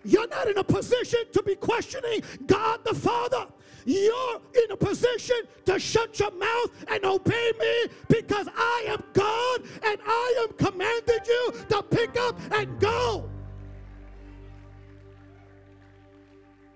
You're 0.03 0.27
not 0.29 0.47
in 0.47 0.57
a 0.57 0.63
position 0.63 1.19
to 1.33 1.43
be 1.43 1.55
questioning 1.55 2.21
God 2.47 2.79
the 2.85 2.95
Father. 2.95 3.47
You're 3.89 4.39
in 4.53 4.69
a 4.69 4.77
position 4.77 5.37
to 5.65 5.79
shut 5.79 6.19
your 6.19 6.29
mouth 6.29 6.85
and 6.89 7.03
obey 7.03 7.51
me 7.59 7.91
because 8.07 8.47
I 8.55 8.85
am 8.87 9.03
God 9.13 9.61
and 9.83 9.99
I 10.05 10.45
am 10.47 10.53
commanded 10.57 11.25
you 11.25 11.53
to 11.69 11.81
pick 11.81 12.15
up 12.19 12.39
and 12.51 12.79
go. 12.79 13.27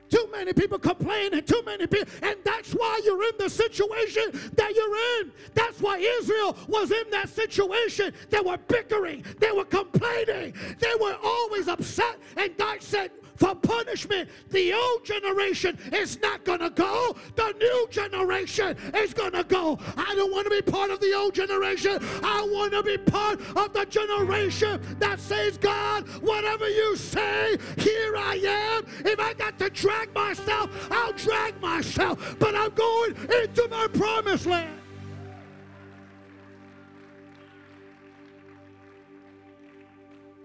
Too 0.10 0.28
many 0.32 0.54
people 0.54 0.80
complain 0.80 1.36
and 1.36 1.46
too 1.46 1.62
many 1.68 1.86
people, 1.86 2.12
and 2.24 2.36
that's 2.44 2.72
why 2.72 3.00
you're 3.04 3.24
in 3.26 3.34
the 3.38 3.50
situation 3.50 4.24
that 4.56 4.74
you're 4.76 5.22
in. 5.22 5.32
That's 5.54 5.80
why 5.82 6.00
Israel 6.20 6.58
was 6.68 6.92
in 6.92 7.12
that 7.12 7.30
situation. 7.30 8.12
They 8.32 8.40
were 8.40 8.58
bickering, 8.58 9.24
they 9.40 9.52
were 9.52 9.66
complaining, 9.66 10.56
they 10.80 10.96
were 11.00 11.16
always 11.24 11.68
upset. 11.68 12.18
And 12.38 12.58
God 12.58 12.82
said, 12.82 13.12
For 13.36 13.56
punishment. 13.56 14.30
The 14.50 14.74
old 14.74 15.06
generation 15.06 15.78
is 15.92 16.20
not 16.22 16.44
going 16.44 16.60
to 16.60 16.70
go. 16.70 17.16
The 17.36 17.54
new 17.60 17.88
generation 17.90 18.78
is 18.96 19.14
going 19.14 19.32
to 19.32 19.44
go. 19.44 19.80
I 19.98 20.14
don't 20.16 20.32
want 20.32 20.46
to 20.46 20.50
be 20.50 20.62
part 20.62 20.92
of 20.92 21.00
the 21.00 21.14
old 21.14 21.34
generation. 21.34 22.00
I 22.24 22.48
want 22.52 22.74
to 22.74 22.84
be 22.84 22.98
part 22.98 23.40
of 23.56 23.74
the 23.74 23.86
generation 23.86 24.82
that 25.00 25.20
says, 25.20 25.58
God, 25.58 26.08
whatever 26.22 26.70
you 26.70 26.96
say, 26.96 27.58
here 27.78 28.16
I 28.16 28.36
am. 28.36 28.86
If 29.06 29.20
I 29.20 29.34
got 29.34 29.58
to 29.60 29.70
drag 29.70 30.14
myself, 30.14 30.88
I'll 30.92 31.14
drag 31.14 31.60
myself. 31.62 32.38
But 32.40 32.56
I'm 32.56 32.72
going 32.72 33.16
into 33.16 33.68
my 33.70 33.88
promised 33.88 34.46
land. 34.46 34.83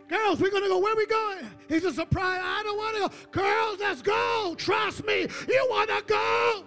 Girls, 0.09 0.40
we're 0.40 0.51
to 0.51 0.61
go. 0.61 0.79
Where 0.79 0.97
we 0.97 1.07
going? 1.07 1.51
He's 1.68 1.85
a 1.85 1.92
surprise. 1.92 2.40
I 2.42 2.62
don't 2.62 2.77
want 2.77 2.97
to 2.97 3.03
go. 3.03 3.42
Girls, 3.42 3.79
let's 3.79 4.03
go. 4.03 4.55
Trust 4.57 5.05
me. 5.05 5.27
You 5.49 5.66
want 5.71 5.90
to 5.90 6.03
go. 6.07 6.64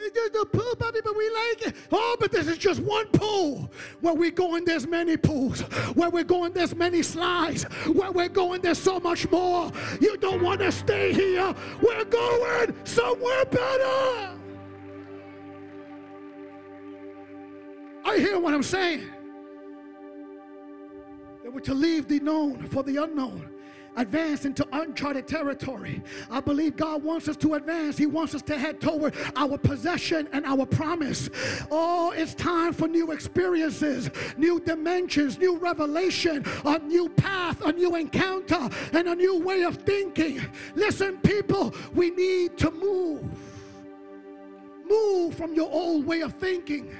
It's 0.00 0.14
just 0.14 0.34
a 0.36 0.46
pool, 0.46 0.74
baby, 0.78 1.00
but 1.04 1.16
we 1.16 1.28
like 1.28 1.66
it. 1.66 1.76
Oh, 1.90 2.16
but 2.20 2.30
this 2.30 2.46
is 2.46 2.56
just 2.56 2.80
one 2.80 3.06
pool. 3.08 3.70
Where 4.00 4.14
we're 4.14 4.30
going, 4.30 4.64
there's 4.64 4.86
many 4.86 5.16
pools. 5.16 5.60
Where 5.94 6.08
we're 6.08 6.24
going, 6.24 6.52
there's 6.52 6.74
many 6.74 7.02
slides. 7.02 7.64
Where 7.64 8.12
we're 8.12 8.28
going, 8.28 8.62
there's 8.62 8.78
so 8.78 9.00
much 9.00 9.28
more. 9.30 9.72
You 10.00 10.16
don't 10.16 10.42
want 10.42 10.60
to 10.60 10.70
stay 10.70 11.12
here. 11.12 11.52
We're 11.82 12.04
going 12.04 12.74
somewhere 12.84 13.44
better. 13.46 14.30
I 18.04 18.18
hear 18.18 18.38
what 18.38 18.54
I'm 18.54 18.62
saying. 18.62 19.02
Were 21.52 21.60
to 21.62 21.74
leave 21.74 22.08
the 22.08 22.20
known 22.20 22.66
for 22.68 22.82
the 22.82 23.02
unknown 23.02 23.50
advance 23.98 24.44
into 24.44 24.66
uncharted 24.72 25.26
territory. 25.26 26.02
I 26.30 26.40
believe 26.40 26.76
God 26.76 27.02
wants 27.02 27.28
us 27.28 27.36
to 27.38 27.54
advance. 27.54 27.98
He 27.98 28.06
wants 28.06 28.34
us 28.34 28.42
to 28.42 28.58
head 28.58 28.80
toward 28.80 29.14
our 29.36 29.58
possession 29.58 30.28
and 30.32 30.46
our 30.46 30.64
promise. 30.64 31.28
Oh, 31.70 32.12
it's 32.16 32.34
time 32.34 32.72
for 32.72 32.88
new 32.88 33.10
experiences, 33.10 34.10
new 34.36 34.60
dimensions, 34.60 35.38
new 35.38 35.58
revelation, 35.58 36.44
a 36.64 36.78
new 36.78 37.08
path, 37.08 37.60
a 37.62 37.72
new 37.72 37.96
encounter, 37.96 38.68
and 38.92 39.08
a 39.08 39.14
new 39.14 39.40
way 39.40 39.62
of 39.64 39.76
thinking. 39.76 40.40
Listen, 40.74 41.18
people, 41.18 41.74
we 41.92 42.10
need 42.10 42.56
to 42.58 42.70
move. 42.70 43.24
Move 44.88 45.34
from 45.34 45.54
your 45.54 45.70
old 45.70 46.06
way 46.06 46.22
of 46.22 46.34
thinking. 46.34 46.94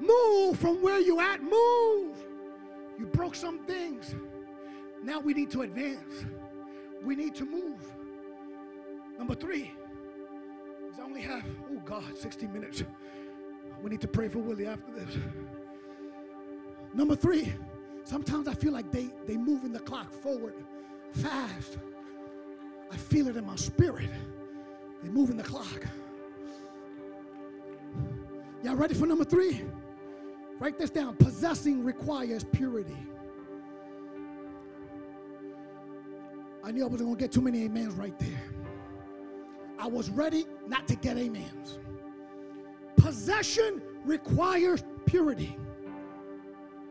Move 0.00 0.58
from 0.58 0.80
where 0.80 1.00
you 1.00 1.20
at. 1.20 1.42
Move. 1.42 2.19
Broke 3.30 3.36
some 3.36 3.58
things. 3.60 4.16
Now 5.04 5.20
we 5.20 5.34
need 5.34 5.52
to 5.52 5.62
advance. 5.62 6.24
We 7.04 7.14
need 7.14 7.32
to 7.36 7.44
move. 7.44 7.78
Number 9.16 9.36
three 9.36 9.70
I 10.98 11.04
only 11.04 11.20
have, 11.20 11.44
oh 11.70 11.80
God, 11.84 12.18
60 12.18 12.48
minutes. 12.48 12.82
We 13.84 13.88
need 13.88 14.00
to 14.00 14.08
pray 14.08 14.28
for 14.28 14.40
Willie 14.40 14.66
after 14.66 14.90
this. 14.90 15.16
Number 16.92 17.14
three, 17.14 17.52
sometimes 18.02 18.48
I 18.48 18.54
feel 18.54 18.72
like 18.72 18.90
they 18.90 19.10
they 19.28 19.36
moving 19.36 19.70
the 19.72 19.78
clock 19.78 20.12
forward 20.12 20.54
fast. 21.12 21.78
I 22.90 22.96
feel 22.96 23.28
it 23.28 23.36
in 23.36 23.46
my 23.46 23.54
spirit. 23.54 24.10
They 25.04 25.08
moving 25.08 25.36
the 25.36 25.44
clock. 25.44 25.86
Y'all 28.64 28.74
ready 28.74 28.94
for 28.94 29.06
number 29.06 29.24
three? 29.24 29.62
Write 30.58 30.78
this 30.78 30.90
down. 30.90 31.14
Possessing 31.14 31.84
requires 31.84 32.42
purity. 32.42 32.96
I 36.62 36.70
knew 36.70 36.84
I 36.84 36.88
wasn't 36.88 37.08
going 37.08 37.16
to 37.16 37.20
get 37.20 37.32
too 37.32 37.40
many 37.40 37.64
amens 37.64 37.94
right 37.94 38.18
there. 38.18 38.42
I 39.78 39.86
was 39.86 40.10
ready 40.10 40.46
not 40.66 40.86
to 40.88 40.96
get 40.96 41.16
amens. 41.16 41.78
Possession 42.96 43.80
requires 44.04 44.84
purity. 45.06 45.56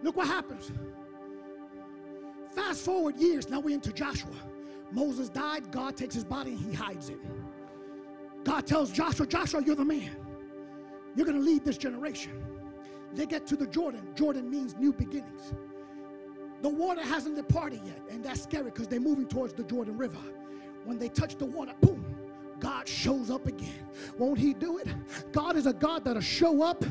Look 0.02 0.16
what 0.16 0.28
happens. 0.28 0.72
Fast 2.52 2.84
forward 2.84 3.16
years, 3.18 3.50
now 3.50 3.60
we're 3.60 3.76
into 3.76 3.94
Joshua. 3.94 4.32
Moses 4.92 5.30
died, 5.30 5.72
God 5.72 5.96
takes 5.96 6.16
his 6.16 6.24
body 6.24 6.52
and 6.52 6.60
he 6.60 6.74
hides 6.74 7.10
it. 7.10 7.20
God 8.44 8.66
tells 8.66 8.92
Joshua, 8.92 9.28
Joshua, 9.28 9.62
you're 9.64 9.76
the 9.76 9.86
man. 9.86 10.16
You're 11.16 11.26
going 11.26 11.38
to 11.38 11.44
lead 11.44 11.64
this 11.64 11.78
generation. 11.78 12.44
They 13.14 13.26
get 13.26 13.46
to 13.48 13.56
the 13.56 13.68
Jordan. 13.68 14.08
Jordan 14.16 14.50
means 14.50 14.76
new 14.78 14.94
beginnings. 14.94 15.54
The 16.62 16.70
water 16.70 17.02
hasn't 17.02 17.36
departed 17.36 17.82
yet, 17.86 18.02
and 18.10 18.24
that's 18.24 18.44
scary 18.44 18.66
because 18.66 18.88
they're 18.88 19.00
moving 19.00 19.28
towards 19.28 19.54
the 19.54 19.64
Jordan 19.64 19.98
River. 19.98 20.18
When 20.86 20.98
they 20.98 21.10
touch 21.10 21.36
the 21.36 21.46
water, 21.46 21.74
boom, 21.82 22.06
God 22.60 22.88
shows 22.88 23.32
up 23.32 23.48
again. 23.48 23.88
Won't 24.18 24.40
He 24.40 24.54
do 24.54 24.78
it? 24.78 24.88
God 25.32 25.56
is 25.56 25.66
a 25.66 25.74
God 25.74 26.04
that'll 26.04 26.22
show 26.22 26.62
up 26.62 26.84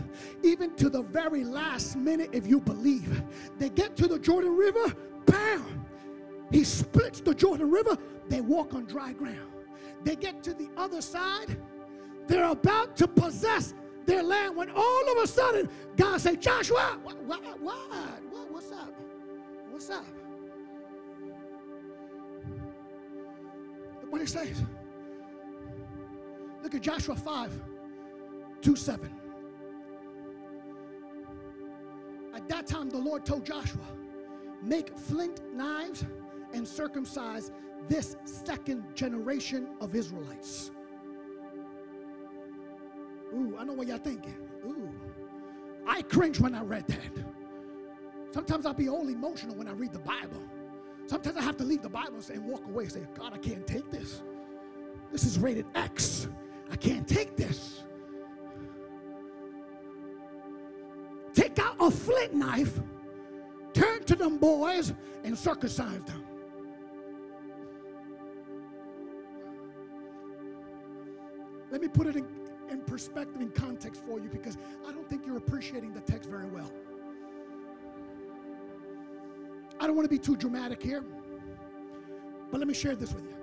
even 0.43 0.75
to 0.77 0.89
the 0.89 1.03
very 1.03 1.45
last 1.45 1.97
minute 1.97 2.31
if 2.33 2.47
you 2.47 2.61
believe. 2.61 3.23
They 3.59 3.69
get 3.69 3.97
to 3.97 4.09
the 4.09 4.19
Jordan 4.19 4.57
River, 4.57 4.95
bam! 5.27 5.85
He 6.51 6.65
splits 6.65 7.21
the 7.21 7.35
Jordan 7.35 7.71
River, 7.71 7.99
they 8.29 8.41
walk 8.41 8.73
on 8.73 8.87
dry 8.87 9.13
ground. 9.13 9.53
They 10.03 10.17
get 10.17 10.43
to 10.45 10.55
the 10.55 10.69
other 10.77 11.03
side, 11.03 11.59
they're 12.27 12.51
about 12.51 12.97
to 12.97 13.09
possess 13.09 13.75
their 14.07 14.23
land 14.23 14.57
when 14.57 14.71
all 14.71 15.13
of 15.13 15.23
a 15.23 15.27
sudden 15.27 15.69
God 15.97 16.19
said, 16.21 16.41
Joshua, 16.41 16.99
what, 17.03 17.19
what, 17.25 17.43
what, 17.61 17.77
what 18.31 18.51
what's 18.51 18.73
up? 18.73 18.93
What's 19.79 19.91
up? 19.91 20.05
Look 24.03 24.11
what 24.11 24.21
it 24.21 24.29
says. 24.29 24.61
Look 26.65 26.75
at 26.75 26.83
Joshua 26.83 27.15
5 27.15 27.63
2 28.61 28.75
7. 28.75 29.13
At 32.35 32.49
that 32.49 32.67
time, 32.67 32.91
the 32.91 32.99
Lord 32.99 33.25
told 33.25 33.47
Joshua, 33.47 33.87
Make 34.65 34.99
flint 34.99 35.43
knives 35.55 36.05
and 36.53 36.67
circumcise 36.67 37.53
this 37.89 38.17
second 38.25 38.83
generation 38.97 39.69
of 39.81 39.95
Israelites. 39.95 40.73
Ooh, 43.33 43.55
I 43.57 43.63
know 43.63 43.75
what 43.75 43.87
y'all 43.87 43.99
thinking. 43.99 44.39
Ooh, 44.67 44.91
I 45.87 46.03
cringe 46.03 46.41
when 46.41 46.57
I 46.57 46.63
read 46.63 46.85
that. 46.89 47.38
Sometimes 48.39 48.67
I'll 48.67 48.73
be 48.73 48.89
all 48.89 49.09
emotional 49.09 49.57
when 49.57 49.67
I 49.67 49.73
read 49.73 49.93
the 49.93 49.99
Bible. 49.99 50.41
Sometimes 51.07 51.37
I 51.37 51.43
have 51.43 51.57
to 51.57 51.65
leave 51.65 51.83
the 51.83 51.89
Bible 51.89 52.21
and 52.33 52.45
walk 52.45 52.65
away 52.67 52.85
and 52.85 52.93
say, 52.93 53.03
God, 53.17 53.35
I 53.35 53.37
can't 53.37 53.67
take 53.67 53.91
this. 53.91 54.23
This 55.11 55.25
is 55.25 55.41
rated 55.41 55.67
X. 55.75 56.29
I 56.71 56.77
can't 56.77 57.09
take 57.09 57.37
this. 57.37 57.83
Take 61.35 61.59
out 61.59 61.75
a 61.81 61.91
flint 61.91 62.33
knife, 62.33 62.79
turn 63.73 64.05
to 64.05 64.15
them 64.15 64.39
boys, 64.39 64.95
and 65.25 65.37
circumcise 65.37 66.05
them. 66.05 66.25
Let 71.73 71.81
me 71.81 71.89
put 71.89 72.07
it 72.07 72.15
in, 72.15 72.25
in 72.71 72.83
perspective, 72.83 73.41
in 73.41 73.51
context 73.51 74.01
for 74.07 74.21
you, 74.21 74.29
because 74.29 74.57
I 74.87 74.93
don't 74.93 75.11
think 75.11 75.27
you're 75.27 75.39
appreciating 75.39 75.93
the 75.93 76.03
text 76.03 76.31
very 76.31 76.47
well. 76.47 76.71
I 79.81 79.87
don't 79.87 79.97
want 79.97 80.05
to 80.05 80.11
be 80.11 80.19
too 80.19 80.37
dramatic 80.37 80.83
here, 80.83 81.05
but 82.51 82.59
let 82.59 82.67
me 82.67 82.75
share 82.75 82.97
this 82.97 83.13
with 83.13 83.25
you. 83.25 83.35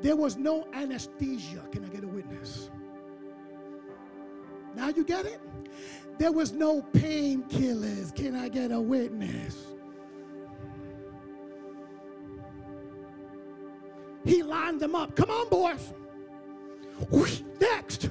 There 0.00 0.16
was 0.16 0.36
no 0.36 0.66
anesthesia. 0.74 1.64
Can 1.72 1.84
I 1.84 1.88
get 1.88 2.04
a 2.04 2.08
witness? 2.08 2.70
Now 4.74 4.88
you 4.88 5.04
get 5.04 5.26
it? 5.26 5.40
There 6.18 6.32
was 6.32 6.52
no 6.52 6.82
painkillers. 6.92 8.14
Can 8.14 8.36
I 8.36 8.48
get 8.48 8.70
a 8.70 8.80
witness? 8.80 9.56
He 14.24 14.42
lined 14.42 14.80
them 14.80 14.94
up. 14.94 15.16
Come 15.16 15.30
on, 15.30 15.48
boys. 15.48 15.92
Next. 17.60 18.10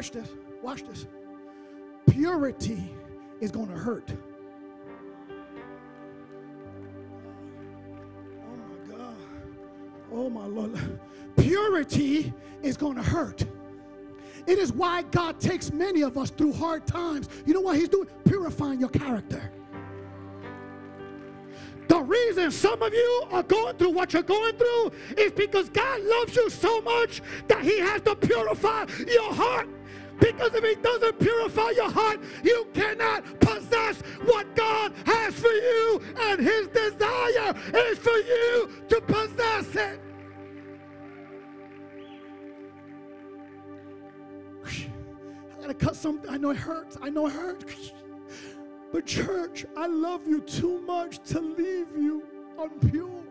Watch 0.00 0.12
this. 0.12 0.28
Watch 0.62 0.82
this. 0.84 1.06
Purity 2.08 2.90
is 3.42 3.50
going 3.50 3.68
to 3.68 3.74
hurt. 3.74 4.10
Oh 8.42 8.56
my 8.56 8.96
God. 8.96 9.14
Oh 10.10 10.30
my 10.30 10.46
Lord. 10.46 10.98
Purity 11.36 12.32
is 12.62 12.78
going 12.78 12.96
to 12.96 13.02
hurt. 13.02 13.44
It 14.46 14.56
is 14.56 14.72
why 14.72 15.02
God 15.02 15.38
takes 15.38 15.70
many 15.70 16.00
of 16.00 16.16
us 16.16 16.30
through 16.30 16.54
hard 16.54 16.86
times. 16.86 17.28
You 17.44 17.52
know 17.52 17.60
what 17.60 17.76
He's 17.76 17.90
doing? 17.90 18.08
Purifying 18.24 18.80
your 18.80 18.88
character. 18.88 19.52
The 21.88 22.00
reason 22.00 22.50
some 22.52 22.80
of 22.80 22.94
you 22.94 23.24
are 23.32 23.42
going 23.42 23.76
through 23.76 23.90
what 23.90 24.14
you're 24.14 24.22
going 24.22 24.56
through 24.56 24.92
is 25.18 25.32
because 25.32 25.68
God 25.68 26.00
loves 26.00 26.36
you 26.36 26.48
so 26.48 26.80
much 26.80 27.20
that 27.48 27.62
He 27.62 27.80
has 27.80 28.00
to 28.00 28.16
purify 28.16 28.86
your 29.06 29.34
heart. 29.34 29.68
Because 30.20 30.54
if 30.54 30.64
He 30.64 30.74
doesn't 30.82 31.18
purify 31.18 31.70
your 31.70 31.90
heart, 31.90 32.20
you 32.42 32.66
cannot 32.74 33.24
possess 33.40 34.00
what 34.24 34.54
God 34.54 34.92
has 35.06 35.34
for 35.34 35.48
you. 35.48 36.00
And 36.18 36.40
His 36.40 36.68
desire 36.68 37.54
is 37.74 37.98
for 37.98 38.16
you 38.16 38.70
to 38.88 39.00
possess 39.00 39.76
it. 39.76 40.00
I 44.66 45.62
gotta 45.62 45.74
cut 45.74 45.96
something. 45.96 46.30
I 46.30 46.36
know 46.36 46.50
it 46.50 46.56
hurts. 46.56 46.96
I 47.02 47.10
know 47.10 47.26
it 47.26 47.32
hurts. 47.32 47.92
But, 48.92 49.06
church, 49.06 49.66
I 49.76 49.86
love 49.86 50.26
you 50.26 50.40
too 50.40 50.80
much 50.80 51.20
to 51.30 51.40
leave 51.40 51.94
you 51.96 52.24
unpure. 52.58 53.22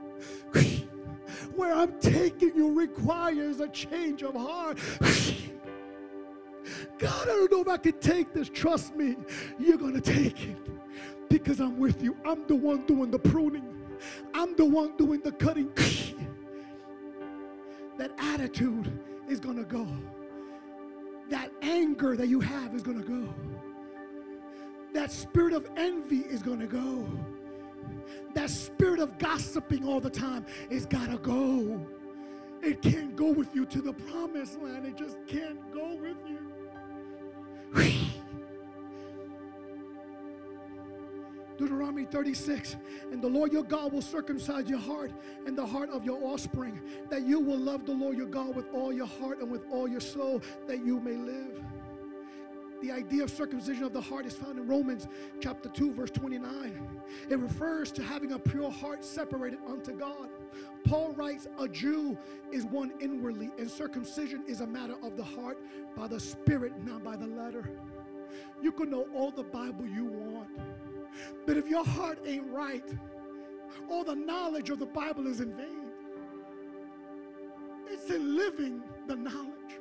Where 1.55 1.73
I'm 1.73 1.99
taking 1.99 2.55
you 2.55 2.71
requires 2.71 3.59
a 3.59 3.67
change 3.67 4.23
of 4.23 4.35
heart. 4.35 4.79
God, 6.97 7.23
I 7.23 7.25
don't 7.25 7.51
know 7.51 7.61
if 7.61 7.67
I 7.67 7.77
can 7.77 7.99
take 7.99 8.33
this. 8.33 8.49
Trust 8.49 8.95
me, 8.95 9.15
you're 9.57 9.77
going 9.77 9.93
to 9.93 10.01
take 10.01 10.47
it 10.47 10.57
because 11.29 11.59
I'm 11.59 11.77
with 11.77 12.01
you. 12.01 12.15
I'm 12.25 12.45
the 12.47 12.55
one 12.55 12.85
doing 12.85 13.11
the 13.11 13.19
pruning, 13.19 13.67
I'm 14.33 14.55
the 14.55 14.65
one 14.65 14.97
doing 14.97 15.21
the 15.21 15.31
cutting. 15.31 15.71
that 17.97 18.11
attitude 18.17 18.99
is 19.27 19.39
going 19.39 19.57
to 19.57 19.63
go, 19.63 19.87
that 21.29 21.51
anger 21.61 22.15
that 22.15 22.27
you 22.27 22.39
have 22.39 22.73
is 22.73 22.81
going 22.81 23.01
to 23.01 23.07
go, 23.07 23.33
that 24.93 25.11
spirit 25.11 25.53
of 25.53 25.69
envy 25.77 26.19
is 26.19 26.41
going 26.41 26.59
to 26.59 26.67
go. 26.67 27.07
That 28.33 28.49
spirit 28.49 28.99
of 28.99 29.17
gossiping 29.17 29.87
all 29.87 29.99
the 29.99 30.09
time 30.09 30.45
is 30.69 30.85
got 30.85 31.09
to 31.11 31.17
go. 31.17 31.85
It 32.61 32.81
can't 32.81 33.15
go 33.15 33.31
with 33.31 33.53
you 33.55 33.65
to 33.67 33.81
the 33.81 33.93
promised 33.93 34.61
land. 34.61 34.85
It 34.85 34.97
just 34.97 35.17
can't 35.27 35.59
go 35.73 35.95
with 35.95 36.17
you. 36.27 36.38
Deuteronomy 41.57 42.05
36, 42.05 42.77
and 43.11 43.21
the 43.21 43.27
Lord 43.27 43.51
your 43.51 43.63
God 43.63 43.91
will 43.91 44.01
circumcise 44.01 44.69
your 44.69 44.79
heart 44.79 45.11
and 45.45 45.57
the 45.57 45.65
heart 45.65 45.89
of 45.89 46.05
your 46.05 46.23
offspring, 46.23 46.79
that 47.09 47.27
you 47.27 47.39
will 47.41 47.59
love 47.59 47.85
the 47.85 47.91
Lord 47.91 48.17
your 48.17 48.27
God 48.27 48.55
with 48.55 48.67
all 48.73 48.93
your 48.93 49.07
heart 49.07 49.39
and 49.41 49.51
with 49.51 49.65
all 49.69 49.85
your 49.85 49.99
soul, 49.99 50.41
that 50.67 50.85
you 50.85 51.01
may 51.01 51.15
live. 51.15 51.61
The 52.81 52.91
idea 52.91 53.23
of 53.23 53.29
circumcision 53.29 53.83
of 53.83 53.91
the 53.91 54.01
heart 54.01 54.25
is 54.25 54.33
found 54.33 54.57
in 54.57 54.65
Romans 54.65 55.07
chapter 55.41 55.67
2, 55.67 55.93
verse 55.93 56.11
29. 56.11 56.79
It 57.29 57.37
refers 57.37 57.91
to 57.93 58.03
having 58.03 58.31
a 58.31 58.39
pure 58.39 58.71
heart 58.71 59.03
separated 59.03 59.59
unto 59.67 59.91
God. 59.91 60.29
Paul 60.85 61.11
writes, 61.13 61.47
A 61.57 61.67
Jew 61.67 62.17
is 62.51 62.65
one 62.65 62.93
inwardly, 63.01 63.51
and 63.57 63.69
circumcision 63.69 64.43
is 64.47 64.61
a 64.61 64.67
matter 64.67 64.95
of 65.03 65.17
the 65.17 65.23
heart 65.23 65.57
by 65.95 66.07
the 66.07 66.19
Spirit, 66.19 66.73
not 66.85 67.03
by 67.03 67.17
the 67.17 67.27
letter. 67.27 67.69
You 68.61 68.71
can 68.71 68.89
know 68.89 69.07
all 69.13 69.31
the 69.31 69.43
Bible 69.43 69.85
you 69.85 70.05
want, 70.05 70.49
but 71.45 71.57
if 71.57 71.67
your 71.67 71.83
heart 71.83 72.19
ain't 72.25 72.49
right, 72.49 72.87
all 73.89 74.03
the 74.03 74.15
knowledge 74.15 74.69
of 74.69 74.79
the 74.79 74.85
Bible 74.85 75.27
is 75.27 75.41
in 75.41 75.53
vain. 75.55 75.87
It's 77.87 78.09
in 78.09 78.37
living 78.37 78.83
the 79.07 79.15
knowledge. 79.15 79.78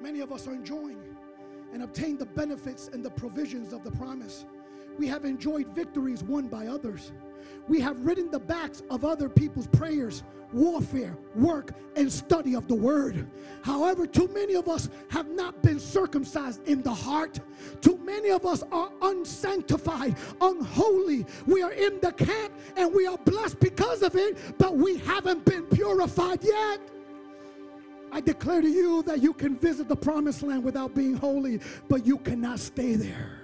Many 0.00 0.20
of 0.20 0.32
us 0.32 0.48
are 0.48 0.52
enjoying 0.52 0.98
and 1.72 1.82
obtain 1.82 2.16
the 2.16 2.26
benefits 2.26 2.88
and 2.92 3.04
the 3.04 3.10
provisions 3.10 3.72
of 3.72 3.84
the 3.84 3.90
promise. 3.92 4.46
We 4.98 5.06
have 5.08 5.24
enjoyed 5.24 5.68
victories 5.68 6.22
won 6.22 6.48
by 6.48 6.66
others. 6.66 7.12
We 7.68 7.80
have 7.80 8.04
ridden 8.04 8.30
the 8.30 8.40
backs 8.40 8.82
of 8.90 9.04
other 9.04 9.28
people's 9.28 9.66
prayers, 9.68 10.22
warfare, 10.52 11.16
work, 11.34 11.72
and 11.96 12.10
study 12.10 12.54
of 12.54 12.66
the 12.66 12.74
word. 12.74 13.30
However, 13.62 14.06
too 14.06 14.28
many 14.28 14.54
of 14.54 14.68
us 14.68 14.88
have 15.10 15.28
not 15.28 15.62
been 15.62 15.78
circumcised 15.78 16.66
in 16.66 16.82
the 16.82 16.92
heart. 16.92 17.38
Too 17.80 17.98
many 17.98 18.30
of 18.30 18.44
us 18.44 18.62
are 18.72 18.90
unsanctified, 19.02 20.16
unholy. 20.40 21.26
We 21.46 21.62
are 21.62 21.72
in 21.72 22.00
the 22.00 22.12
camp 22.12 22.52
and 22.76 22.92
we 22.92 23.06
are 23.06 23.18
blessed 23.18 23.60
because 23.60 24.02
of 24.02 24.16
it, 24.16 24.36
but 24.58 24.76
we 24.76 24.98
haven't 24.98 25.44
been 25.44 25.64
purified 25.64 26.42
yet. 26.42 26.80
I 28.12 28.20
declare 28.20 28.60
to 28.60 28.68
you 28.68 29.02
that 29.04 29.22
you 29.22 29.32
can 29.32 29.56
visit 29.56 29.88
the 29.88 29.96
promised 29.96 30.42
land 30.42 30.64
without 30.64 30.94
being 30.94 31.14
holy, 31.14 31.60
but 31.88 32.04
you 32.04 32.18
cannot 32.18 32.58
stay 32.58 32.94
there. 32.96 33.40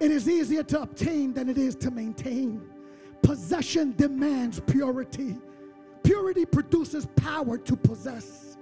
It 0.00 0.10
is 0.10 0.28
easier 0.28 0.62
to 0.64 0.82
obtain 0.82 1.32
than 1.32 1.48
it 1.48 1.58
is 1.58 1.74
to 1.76 1.90
maintain. 1.90 2.62
Possession 3.22 3.94
demands 3.96 4.60
purity. 4.60 5.36
Purity 6.02 6.44
produces 6.44 7.06
power 7.16 7.56
to 7.58 7.76
possess. 7.76 8.56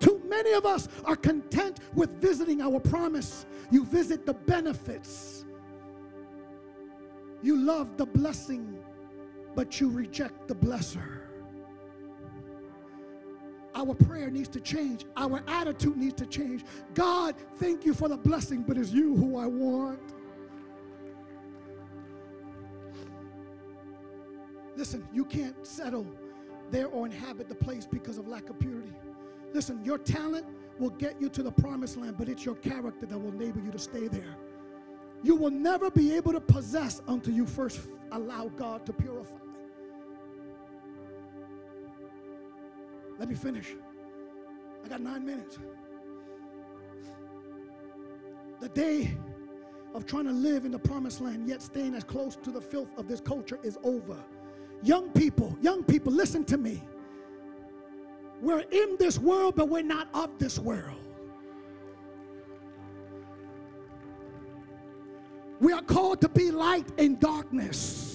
Too 0.00 0.20
many 0.26 0.52
of 0.52 0.66
us 0.66 0.88
are 1.04 1.14
content 1.14 1.78
with 1.94 2.20
visiting 2.20 2.60
our 2.60 2.80
promise. 2.80 3.46
You 3.70 3.84
visit 3.84 4.26
the 4.26 4.34
benefits. 4.34 5.44
You 7.42 7.56
love 7.56 7.96
the 7.96 8.06
blessing, 8.06 8.76
but 9.54 9.80
you 9.80 9.88
reject 9.88 10.48
the 10.48 10.54
blesser. 10.54 11.21
Our 13.74 13.94
prayer 13.94 14.30
needs 14.30 14.48
to 14.50 14.60
change. 14.60 15.06
Our 15.16 15.42
attitude 15.46 15.96
needs 15.96 16.14
to 16.14 16.26
change. 16.26 16.64
God, 16.94 17.34
thank 17.56 17.84
you 17.84 17.94
for 17.94 18.08
the 18.08 18.16
blessing, 18.16 18.62
but 18.62 18.76
it's 18.76 18.90
you 18.90 19.16
who 19.16 19.38
I 19.38 19.46
want. 19.46 20.00
Listen, 24.76 25.06
you 25.12 25.24
can't 25.24 25.66
settle 25.66 26.06
there 26.70 26.86
or 26.86 27.06
inhabit 27.06 27.48
the 27.48 27.54
place 27.54 27.86
because 27.86 28.18
of 28.18 28.26
lack 28.28 28.48
of 28.50 28.58
purity. 28.58 28.92
Listen, 29.52 29.84
your 29.84 29.98
talent 29.98 30.46
will 30.78 30.90
get 30.90 31.20
you 31.20 31.28
to 31.28 31.42
the 31.42 31.52
promised 31.52 31.96
land, 31.96 32.16
but 32.18 32.28
it's 32.28 32.44
your 32.44 32.54
character 32.56 33.06
that 33.06 33.18
will 33.18 33.32
enable 33.32 33.60
you 33.60 33.70
to 33.70 33.78
stay 33.78 34.08
there. 34.08 34.36
You 35.22 35.36
will 35.36 35.50
never 35.50 35.90
be 35.90 36.14
able 36.16 36.32
to 36.32 36.40
possess 36.40 37.00
until 37.06 37.34
you 37.34 37.46
first 37.46 37.80
allow 38.10 38.48
God 38.48 38.84
to 38.86 38.92
purify. 38.92 39.41
Let 43.18 43.28
me 43.28 43.34
finish. 43.34 43.74
I 44.84 44.88
got 44.88 45.00
nine 45.00 45.24
minutes. 45.24 45.58
The 48.60 48.68
day 48.68 49.16
of 49.94 50.06
trying 50.06 50.24
to 50.24 50.32
live 50.32 50.64
in 50.64 50.72
the 50.72 50.78
promised 50.78 51.20
land, 51.20 51.48
yet 51.48 51.62
staying 51.62 51.94
as 51.94 52.04
close 52.04 52.36
to 52.36 52.50
the 52.50 52.60
filth 52.60 52.96
of 52.96 53.08
this 53.08 53.20
culture, 53.20 53.58
is 53.62 53.78
over. 53.82 54.16
Young 54.82 55.10
people, 55.10 55.56
young 55.60 55.84
people, 55.84 56.12
listen 56.12 56.44
to 56.44 56.56
me. 56.56 56.82
We're 58.40 58.64
in 58.70 58.96
this 58.98 59.18
world, 59.18 59.54
but 59.54 59.68
we're 59.68 59.82
not 59.82 60.08
of 60.14 60.38
this 60.38 60.58
world. 60.58 60.98
We 65.60 65.72
are 65.72 65.82
called 65.82 66.20
to 66.22 66.28
be 66.28 66.50
light 66.50 66.88
in 66.96 67.20
darkness. 67.20 68.11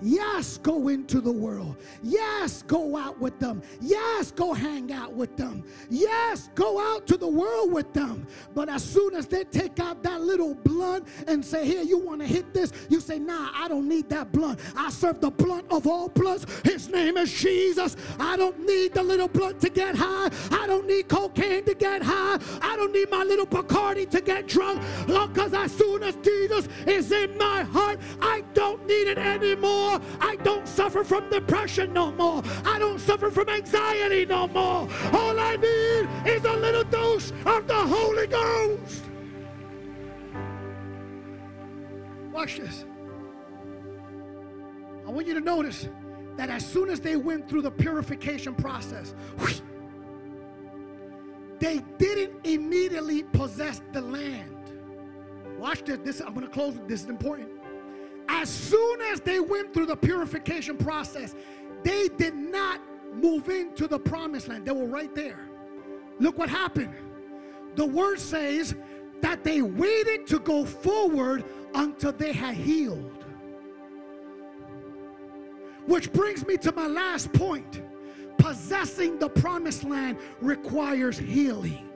Yes, 0.00 0.58
go 0.58 0.88
into 0.88 1.20
the 1.20 1.32
world. 1.32 1.76
Yes, 2.02 2.62
go 2.62 2.96
out 2.96 3.18
with 3.18 3.38
them. 3.40 3.62
Yes, 3.80 4.30
go 4.30 4.52
hang 4.52 4.92
out 4.92 5.12
with 5.12 5.36
them. 5.36 5.64
Yes, 5.90 6.50
go 6.54 6.80
out 6.80 7.06
to 7.08 7.16
the 7.16 7.26
world 7.26 7.72
with 7.72 7.92
them. 7.92 8.26
But 8.54 8.68
as 8.68 8.84
soon 8.84 9.14
as 9.14 9.26
they 9.26 9.44
take 9.44 9.80
out 9.80 10.02
that 10.04 10.20
little 10.20 10.54
blunt 10.54 11.06
and 11.26 11.44
say, 11.44 11.66
Here, 11.66 11.82
you 11.82 11.98
want 11.98 12.20
to 12.20 12.26
hit 12.26 12.54
this? 12.54 12.72
You 12.88 13.00
say, 13.00 13.18
Nah, 13.18 13.50
I 13.54 13.66
don't 13.66 13.88
need 13.88 14.08
that 14.10 14.30
blunt. 14.30 14.60
I 14.76 14.90
serve 14.90 15.20
the 15.20 15.30
blunt 15.30 15.66
of 15.70 15.86
all 15.86 16.08
blunts. 16.08 16.46
His 16.62 16.88
name 16.88 17.16
is 17.16 17.32
Jesus. 17.32 17.96
I 18.20 18.36
don't 18.36 18.64
need 18.66 18.94
the 18.94 19.02
little 19.02 19.28
blunt 19.28 19.60
to 19.62 19.68
get 19.68 19.96
high. 19.96 20.30
I 20.52 20.66
don't 20.66 20.86
need 20.86 21.08
cocaine 21.08 21.64
to 21.64 21.74
get 21.74 22.02
high. 22.02 22.38
I 22.62 22.76
don't 22.76 22.92
need 22.92 23.10
my 23.10 23.24
little 23.24 23.46
Bacardi 23.46 24.08
to 24.10 24.20
get 24.20 24.46
drunk. 24.46 24.80
Because 25.06 25.54
as 25.54 25.72
soon 25.72 26.02
as 26.04 26.14
Jesus 26.16 26.68
is 26.86 27.10
in 27.10 27.36
my 27.36 27.62
heart, 27.62 27.98
I 28.20 28.44
don't 28.54 28.86
need 28.86 29.08
it 29.08 29.18
anymore 29.18 29.87
more. 29.88 30.00
I 30.20 30.36
don't 30.36 30.66
suffer 30.66 31.04
from 31.04 31.28
depression 31.30 31.92
no 31.92 32.12
more. 32.12 32.42
I 32.64 32.78
don't 32.78 32.98
suffer 32.98 33.30
from 33.30 33.48
anxiety 33.48 34.24
no 34.26 34.48
more. 34.48 34.88
All 35.12 35.38
I 35.38 35.56
need 35.56 36.30
is 36.30 36.44
a 36.44 36.52
little 36.52 36.84
dose 36.84 37.32
of 37.46 37.66
the 37.66 37.74
Holy 37.74 38.26
Ghost. 38.26 39.04
Watch 42.32 42.58
this. 42.58 42.84
I 45.06 45.10
want 45.10 45.26
you 45.26 45.34
to 45.34 45.40
notice 45.40 45.88
that 46.36 46.50
as 46.50 46.64
soon 46.64 46.90
as 46.90 47.00
they 47.00 47.16
went 47.16 47.48
through 47.48 47.62
the 47.62 47.70
purification 47.70 48.54
process, 48.54 49.14
they 51.58 51.82
didn't 51.98 52.46
immediately 52.46 53.24
possess 53.24 53.80
the 53.92 54.00
land. 54.00 54.54
Watch 55.58 55.82
this. 55.82 55.98
This 56.04 56.20
I'm 56.20 56.34
going 56.34 56.46
to 56.46 56.52
close. 56.52 56.78
This 56.86 57.02
is 57.02 57.08
important. 57.08 57.48
As 58.28 58.48
soon 58.50 59.00
as 59.12 59.20
they 59.20 59.40
went 59.40 59.72
through 59.72 59.86
the 59.86 59.96
purification 59.96 60.76
process, 60.76 61.34
they 61.82 62.08
did 62.08 62.34
not 62.34 62.80
move 63.14 63.48
into 63.48 63.88
the 63.88 63.98
promised 63.98 64.48
land. 64.48 64.66
They 64.66 64.72
were 64.72 64.86
right 64.86 65.14
there. 65.14 65.48
Look 66.18 66.38
what 66.38 66.48
happened. 66.48 66.94
The 67.74 67.86
word 67.86 68.18
says 68.20 68.74
that 69.20 69.44
they 69.44 69.62
waited 69.62 70.26
to 70.28 70.38
go 70.40 70.64
forward 70.64 71.44
until 71.74 72.12
they 72.12 72.32
had 72.32 72.54
healed. 72.54 73.24
Which 75.86 76.12
brings 76.12 76.46
me 76.46 76.56
to 76.58 76.72
my 76.72 76.86
last 76.86 77.32
point 77.32 77.82
possessing 78.36 79.18
the 79.18 79.28
promised 79.28 79.84
land 79.84 80.18
requires 80.40 81.18
healing. 81.18 81.88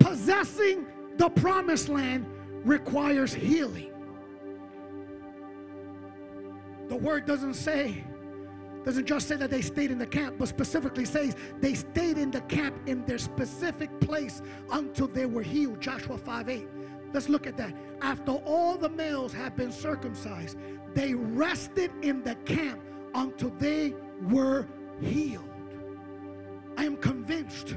Possessing 0.00 0.86
the 1.16 1.28
promised 1.30 1.88
land 1.88 2.26
requires 2.64 3.32
healing. 3.32 3.92
The 6.88 6.96
word 6.96 7.24
doesn't 7.26 7.54
say, 7.54 8.04
doesn't 8.84 9.06
just 9.06 9.26
say 9.26 9.36
that 9.36 9.50
they 9.50 9.62
stayed 9.62 9.90
in 9.90 9.98
the 9.98 10.06
camp, 10.06 10.36
but 10.38 10.48
specifically 10.48 11.04
says 11.04 11.34
they 11.60 11.74
stayed 11.74 12.18
in 12.18 12.30
the 12.30 12.42
camp 12.42 12.76
in 12.86 13.04
their 13.06 13.18
specific 13.18 13.98
place 14.00 14.42
until 14.70 15.08
they 15.08 15.26
were 15.26 15.42
healed. 15.42 15.80
Joshua 15.80 16.18
5 16.18 16.48
8. 16.48 16.68
Let's 17.14 17.28
look 17.28 17.46
at 17.46 17.56
that. 17.56 17.74
After 18.02 18.32
all 18.32 18.76
the 18.76 18.90
males 18.90 19.32
had 19.32 19.56
been 19.56 19.72
circumcised, 19.72 20.58
they 20.94 21.14
rested 21.14 21.90
in 22.02 22.22
the 22.22 22.34
camp 22.44 22.80
until 23.14 23.50
they 23.50 23.94
were 24.28 24.66
healed. 25.00 25.48
I 26.76 26.84
am 26.84 26.96
convinced 26.96 27.76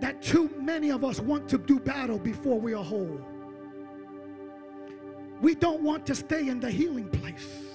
that 0.00 0.22
too 0.22 0.50
many 0.58 0.90
of 0.90 1.04
us 1.04 1.20
want 1.20 1.48
to 1.48 1.58
do 1.58 1.78
battle 1.78 2.18
before 2.18 2.60
we 2.60 2.74
are 2.74 2.84
whole. 2.84 3.20
We 5.40 5.54
don't 5.54 5.82
want 5.82 6.06
to 6.06 6.14
stay 6.14 6.48
in 6.48 6.60
the 6.60 6.70
healing 6.70 7.08
place. 7.08 7.66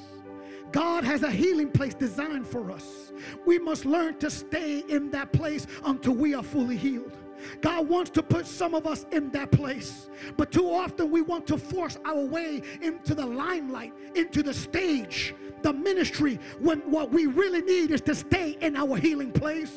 God 0.72 1.04
has 1.04 1.24
a 1.24 1.30
healing 1.30 1.70
place 1.70 1.94
designed 1.94 2.48
for 2.48 2.72
us. 2.72 3.12
We 3.46 3.60
must 3.60 3.86
learn 3.86 4.18
to 4.20 4.32
stay 4.32 4.80
in 4.88 5.12
that 5.12 5.32
place 5.34 5.68
until 5.84 6.14
we 6.14 6.34
are 6.34 6.44
fully 6.44 6.78
healed. 6.78 7.12
God 7.60 7.88
wants 7.88 8.12
to 8.12 8.24
put 8.24 8.46
some 8.46 8.76
of 8.76 8.86
us 8.86 9.06
in 9.12 9.32
that 9.32 9.52
place, 9.52 10.10
but 10.38 10.52
too 10.52 10.72
often 10.72 11.10
we 11.10 11.22
want 11.22 11.48
to 11.48 11.58
force 11.58 11.98
our 12.06 12.24
way 12.24 12.62
into 12.82 13.16
the 13.16 13.26
limelight, 13.26 13.94
into 14.16 14.44
the 14.44 14.54
stage, 14.54 15.34
the 15.64 15.74
ministry, 15.74 16.40
when 16.60 16.80
what 16.82 17.12
we 17.12 17.26
really 17.26 17.62
need 17.62 17.92
is 17.92 18.02
to 18.02 18.16
stay 18.16 18.58
in 18.62 18.76
our 18.76 18.96
healing 18.96 19.32
place. 19.32 19.74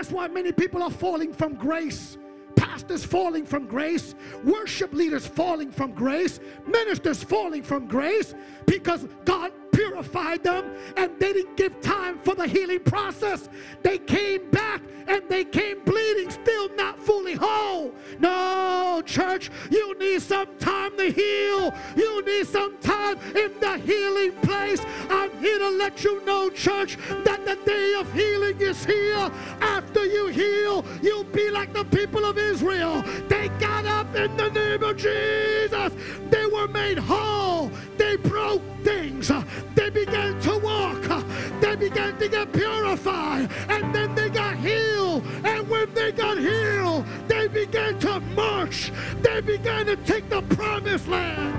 That's 0.00 0.12
why 0.12 0.28
many 0.28 0.50
people 0.50 0.82
are 0.82 0.90
falling 0.90 1.30
from 1.30 1.56
grace. 1.56 2.16
Pastors 2.56 3.04
falling 3.04 3.44
from 3.44 3.66
grace, 3.66 4.14
worship 4.44 4.94
leaders 4.94 5.26
falling 5.26 5.70
from 5.70 5.92
grace, 5.92 6.40
ministers 6.66 7.22
falling 7.22 7.62
from 7.62 7.86
grace. 7.86 8.34
Because 8.64 9.06
God 9.26 9.52
purified 9.72 10.44
them 10.44 10.64
and 10.96 11.10
they 11.18 11.32
didn't 11.32 11.56
give 11.56 11.80
time 11.80 12.18
for 12.18 12.34
the 12.34 12.46
healing 12.46 12.80
process. 12.80 13.48
They 13.82 13.98
came 13.98 14.50
back 14.50 14.82
and 15.08 15.22
they 15.28 15.44
came 15.44 15.82
bleeding, 15.84 16.30
still 16.30 16.68
not 16.76 16.98
fully 16.98 17.34
whole. 17.34 17.92
No, 18.18 19.02
church, 19.04 19.50
you 19.70 19.98
need 19.98 20.22
some 20.22 20.48
time 20.58 20.96
to 20.96 21.10
heal. 21.10 21.74
You 21.96 22.24
need 22.24 22.46
some 22.46 22.78
time 22.78 23.18
in 23.34 23.52
the 23.60 23.78
healing 23.78 24.32
place. 24.42 24.80
I'm 25.08 25.36
here 25.38 25.58
to 25.58 25.70
let 25.70 26.04
you 26.04 26.24
know, 26.24 26.50
church, 26.50 26.96
that 27.24 27.44
the 27.44 27.56
day 27.64 27.94
of 27.98 28.12
healing 28.12 28.60
is 28.60 28.84
here. 28.84 29.30
After 29.60 30.04
you 30.04 30.28
heal, 30.28 30.84
you'll 31.02 31.24
be 31.24 31.50
like 31.50 31.72
the 31.72 31.84
people 31.84 32.24
of 32.24 32.38
Israel. 32.38 33.02
They 33.28 33.48
got 33.58 33.86
up 33.86 34.14
in 34.14 34.36
the 34.36 34.48
name 34.50 34.82
of 34.82 34.96
Jesus. 34.96 35.92
They 36.30 36.46
were 36.46 36.68
made 36.68 36.98
whole. 36.98 37.70
They 38.00 38.16
broke 38.16 38.62
things. 38.82 39.30
Uh, 39.30 39.44
they 39.74 39.90
began 39.90 40.40
to 40.40 40.56
walk. 40.56 41.10
Uh, 41.10 41.22
they 41.60 41.76
began 41.76 42.16
to 42.18 42.28
get 42.30 42.50
purified. 42.50 43.50
And 43.68 43.94
then 43.94 44.14
they 44.14 44.30
got 44.30 44.56
healed. 44.56 45.22
And 45.44 45.68
when 45.68 45.92
they 45.92 46.10
got 46.10 46.38
healed, 46.38 47.04
they 47.28 47.46
began 47.46 47.98
to 47.98 48.20
march. 48.20 48.90
They 49.20 49.42
began 49.42 49.84
to 49.84 49.96
take 49.96 50.30
the 50.30 50.40
promised 50.40 51.08
land. 51.08 51.54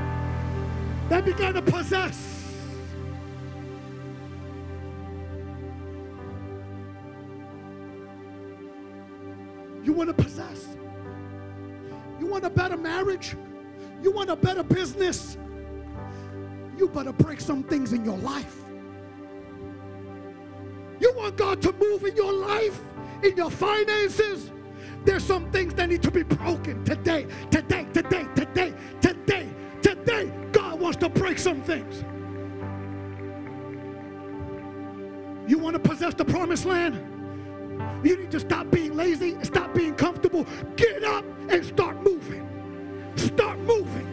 They 1.10 1.22
began 1.22 1.54
to 1.54 1.62
possess. 1.62 2.18
You 9.84 9.94
want 9.94 10.10
to 10.10 10.24
possess? 10.24 10.76
You 12.20 12.26
want 12.26 12.46
a 12.46 12.50
better 12.50 12.78
marriage? 12.78 13.36
You 14.02 14.10
want 14.10 14.32
a 14.32 14.36
better 14.36 14.64
business? 14.64 15.38
You 16.82 16.88
better 16.88 17.14
break 17.14 17.40
some 17.40 17.62
things 17.62 17.94
in 17.94 18.04
your 18.04 18.18
life. 18.18 18.56
You 21.00 21.14
want 21.16 21.38
God 21.38 21.62
to 21.62 21.72
move 21.74 22.04
in 22.06 22.16
your 22.16 22.34
life, 22.34 22.82
in 23.22 23.38
your 23.38 23.52
finances? 23.52 24.52
There's 25.06 25.24
some 25.24 25.52
things 25.52 25.76
that 25.76 25.90
need 25.90 26.02
to 26.02 26.10
be 26.10 26.24
broken 26.24 26.84
today, 26.84 27.28
today, 27.52 27.86
today, 27.94 28.26
today, 28.34 28.74
today, 29.00 29.50
today. 29.84 30.34
God 30.52 30.80
wants 30.80 30.98
to 30.98 31.10
break 31.10 31.38
some 31.38 31.62
things. 31.62 32.04
You 35.48 35.60
want 35.60 35.76
to 35.76 35.80
possess 35.88 36.16
the 36.16 36.26
promised 36.26 36.66
land? 36.66 36.96
You 38.04 38.18
need 38.18 38.32
to 38.32 38.40
stop 38.40 38.72
being 38.72 38.96
lazy 38.96 39.38
stop 39.44 39.76
being 39.76 39.94
comfortable. 39.94 40.48
Get 40.78 41.04
up 41.04 41.26
and 41.48 41.64
start 41.64 42.02
moving. 42.02 43.14
Start 43.18 43.60
moving. 43.60 44.11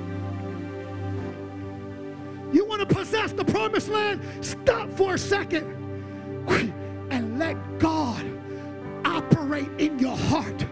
You 2.52 2.64
want 2.64 2.88
to 2.88 2.94
possess 2.94 3.32
the 3.32 3.44
promised 3.44 3.88
land? 3.88 4.22
Stop 4.44 4.90
for 4.90 5.14
a 5.14 5.18
second 5.18 5.66
and 7.10 7.38
let 7.38 7.56
God 7.78 8.24
operate 9.04 9.68
in 9.78 9.98
your 9.98 10.16
heart. 10.16 10.66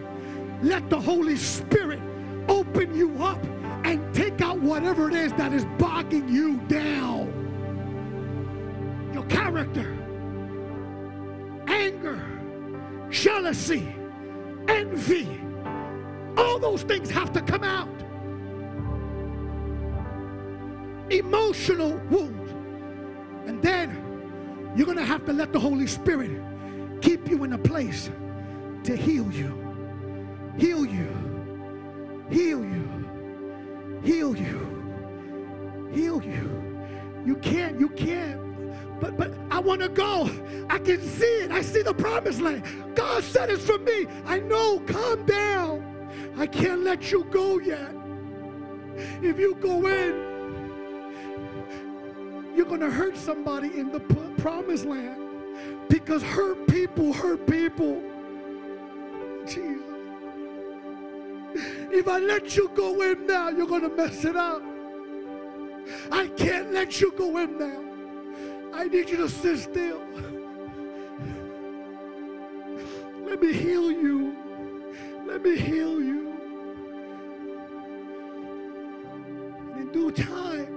Let 0.62 0.88
the 0.88 1.00
Holy 1.00 1.36
Spirit 1.36 2.00
open 2.48 2.94
you 2.94 3.22
up 3.22 3.44
and 3.84 4.14
take 4.14 4.40
out 4.40 4.58
whatever 4.60 5.08
it 5.08 5.14
is 5.14 5.32
that 5.34 5.52
is 5.52 5.64
bogging 5.78 6.28
you 6.28 6.56
down. 6.68 7.32
Your 9.12 9.24
character, 9.24 9.96
anger, 11.66 12.24
jealousy, 13.10 13.94
envy. 14.68 15.28
All 16.36 16.58
those 16.58 16.82
things 16.82 17.10
have 17.10 17.32
to 17.32 17.42
come 17.42 17.64
out. 17.64 17.88
Emotional 21.10 21.96
wounds. 22.10 22.52
And 23.46 23.62
then 23.62 24.72
you're 24.74 24.86
going 24.86 24.98
to 24.98 25.04
have 25.04 25.24
to 25.26 25.32
let 25.32 25.52
the 25.52 25.60
Holy 25.60 25.86
Spirit 25.86 26.42
keep 27.00 27.28
you 27.28 27.44
in 27.44 27.52
a 27.52 27.58
place 27.58 28.10
to 28.84 28.96
heal 28.96 29.30
you. 29.30 29.62
Heal 30.58 30.84
you. 30.84 32.24
Heal 32.30 32.64
you. 32.64 34.00
Heal 34.02 34.36
you. 34.36 35.90
Heal 35.92 36.22
you. 36.22 36.62
You 37.24 37.36
can't, 37.36 37.78
you 37.80 37.88
can't 37.90 38.46
but 39.00 39.16
but 39.16 39.32
I 39.50 39.58
want 39.58 39.82
to 39.82 39.88
go. 39.88 40.30
I 40.70 40.78
can 40.78 41.00
see 41.00 41.24
it. 41.24 41.50
I 41.50 41.62
see 41.62 41.82
the 41.82 41.94
promised 41.94 42.40
land. 42.40 42.64
God 42.94 43.22
said 43.22 43.50
it's 43.50 43.64
for 43.64 43.78
me. 43.78 44.06
I 44.24 44.38
know. 44.38 44.80
Calm 44.80 45.24
down. 45.26 46.34
I 46.36 46.46
can't 46.46 46.82
let 46.82 47.10
you 47.10 47.24
go 47.24 47.58
yet. 47.58 47.94
If 49.22 49.38
you 49.38 49.54
go 49.56 49.86
in, 49.86 50.25
you're 52.56 52.66
going 52.66 52.80
to 52.80 52.90
hurt 52.90 53.16
somebody 53.16 53.68
in 53.78 53.92
the 53.92 54.00
promised 54.38 54.86
land 54.86 55.20
because 55.88 56.22
hurt 56.22 56.66
people 56.68 57.12
hurt 57.12 57.46
people. 57.46 58.02
Jesus. 59.46 59.82
If 61.92 62.08
I 62.08 62.18
let 62.18 62.56
you 62.56 62.70
go 62.74 63.02
in 63.02 63.26
now, 63.26 63.50
you're 63.50 63.66
going 63.66 63.82
to 63.82 63.88
mess 63.88 64.24
it 64.24 64.36
up. 64.36 64.62
I 66.10 66.28
can't 66.28 66.72
let 66.72 67.00
you 67.00 67.12
go 67.12 67.36
in 67.38 67.58
now. 67.58 67.82
I 68.74 68.88
need 68.88 69.08
you 69.08 69.16
to 69.18 69.28
sit 69.28 69.58
still. 69.58 70.02
Let 73.24 73.40
me 73.40 73.52
heal 73.52 73.90
you. 73.90 74.36
Let 75.26 75.42
me 75.42 75.58
heal 75.58 76.00
you. 76.00 76.32
And 79.74 79.82
in 79.82 79.92
due 79.92 80.10
time, 80.10 80.75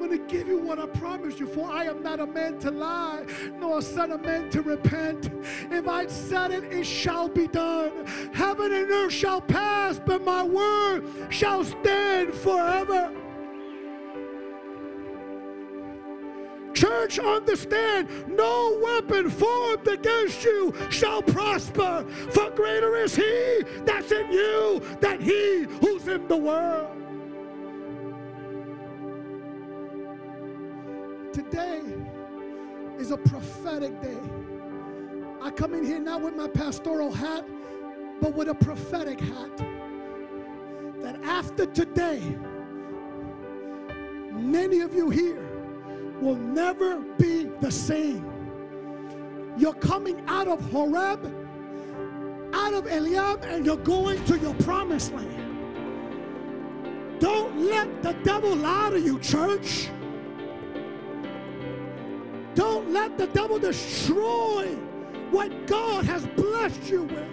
I'm 0.00 0.06
going 0.06 0.16
to 0.16 0.32
give 0.32 0.46
you 0.46 0.58
what 0.58 0.78
I 0.78 0.86
promised 0.86 1.40
you, 1.40 1.46
for 1.48 1.68
I 1.68 1.86
am 1.86 2.04
not 2.04 2.20
a 2.20 2.26
man 2.26 2.60
to 2.60 2.70
lie, 2.70 3.26
nor 3.58 3.80
a 3.80 3.82
son 3.82 4.12
of 4.12 4.20
man 4.20 4.48
to 4.50 4.62
repent. 4.62 5.28
If 5.72 5.88
I 5.88 6.06
said 6.06 6.52
it, 6.52 6.62
it 6.72 6.84
shall 6.84 7.28
be 7.28 7.48
done. 7.48 8.06
Heaven 8.32 8.72
and 8.72 8.88
earth 8.92 9.12
shall 9.12 9.40
pass, 9.40 10.00
but 10.06 10.22
my 10.22 10.44
word 10.44 11.04
shall 11.30 11.64
stand 11.64 12.32
forever. 12.32 13.12
Church, 16.74 17.18
understand 17.18 18.08
no 18.28 18.78
weapon 18.80 19.28
formed 19.28 19.88
against 19.88 20.44
you 20.44 20.72
shall 20.90 21.22
prosper, 21.22 22.04
for 22.30 22.50
greater 22.50 22.94
is 22.94 23.16
He 23.16 23.64
that's 23.84 24.12
in 24.12 24.30
you 24.30 24.80
than 25.00 25.20
He 25.20 25.64
who's 25.80 26.06
in 26.06 26.28
the 26.28 26.36
world. 26.36 26.97
Is 33.08 33.12
a 33.12 33.16
prophetic 33.16 34.02
day. 34.02 34.18
I 35.40 35.50
come 35.50 35.72
in 35.72 35.82
here 35.82 35.98
not 35.98 36.20
with 36.20 36.36
my 36.36 36.46
pastoral 36.46 37.10
hat, 37.10 37.42
but 38.20 38.34
with 38.34 38.48
a 38.48 38.54
prophetic 38.54 39.18
hat. 39.18 39.56
That 41.00 41.18
after 41.22 41.64
today, 41.64 42.20
many 44.30 44.80
of 44.80 44.92
you 44.92 45.08
here 45.08 45.42
will 46.20 46.36
never 46.36 47.00
be 47.16 47.44
the 47.60 47.70
same. 47.70 48.30
You're 49.56 49.80
coming 49.92 50.22
out 50.26 50.46
of 50.46 50.60
Horeb, 50.70 51.24
out 52.52 52.74
of 52.74 52.86
Eliab 52.88 53.42
and 53.44 53.64
you're 53.64 53.76
going 53.76 54.22
to 54.26 54.38
your 54.38 54.54
promised 54.56 55.14
land. 55.14 55.46
Don't 57.20 57.58
let 57.58 58.02
the 58.02 58.12
devil 58.22 58.54
lie 58.54 58.90
to 58.90 59.00
you, 59.00 59.18
church. 59.18 59.88
Let 62.98 63.16
the 63.16 63.28
devil 63.28 63.60
destroy 63.60 64.66
what 65.30 65.50
God 65.68 66.04
has 66.04 66.26
blessed 66.26 66.90
you 66.90 67.04
with. 67.04 67.28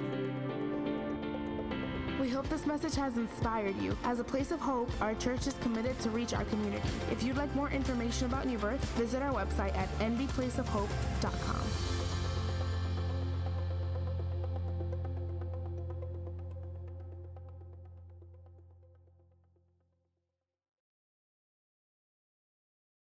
We 2.19 2.29
hope 2.29 2.47
this 2.49 2.67
message 2.67 2.93
has 2.95 3.17
inspired 3.17 3.75
you. 3.77 3.97
As 4.03 4.19
a 4.19 4.23
place 4.23 4.51
of 4.51 4.59
hope, 4.59 4.89
our 5.01 5.15
church 5.15 5.47
is 5.47 5.55
committed 5.55 5.99
to 6.01 6.11
reach 6.11 6.33
our 6.33 6.45
community. 6.45 6.87
If 7.11 7.23
you'd 7.23 7.37
like 7.37 7.53
more 7.55 7.71
information 7.71 8.27
about 8.27 8.45
New 8.45 8.59
Birth, 8.59 8.83
visit 8.91 9.23
our 9.23 9.33
website 9.33 9.75
at 9.75 9.89
nbplaceofhope.com. 9.99 11.94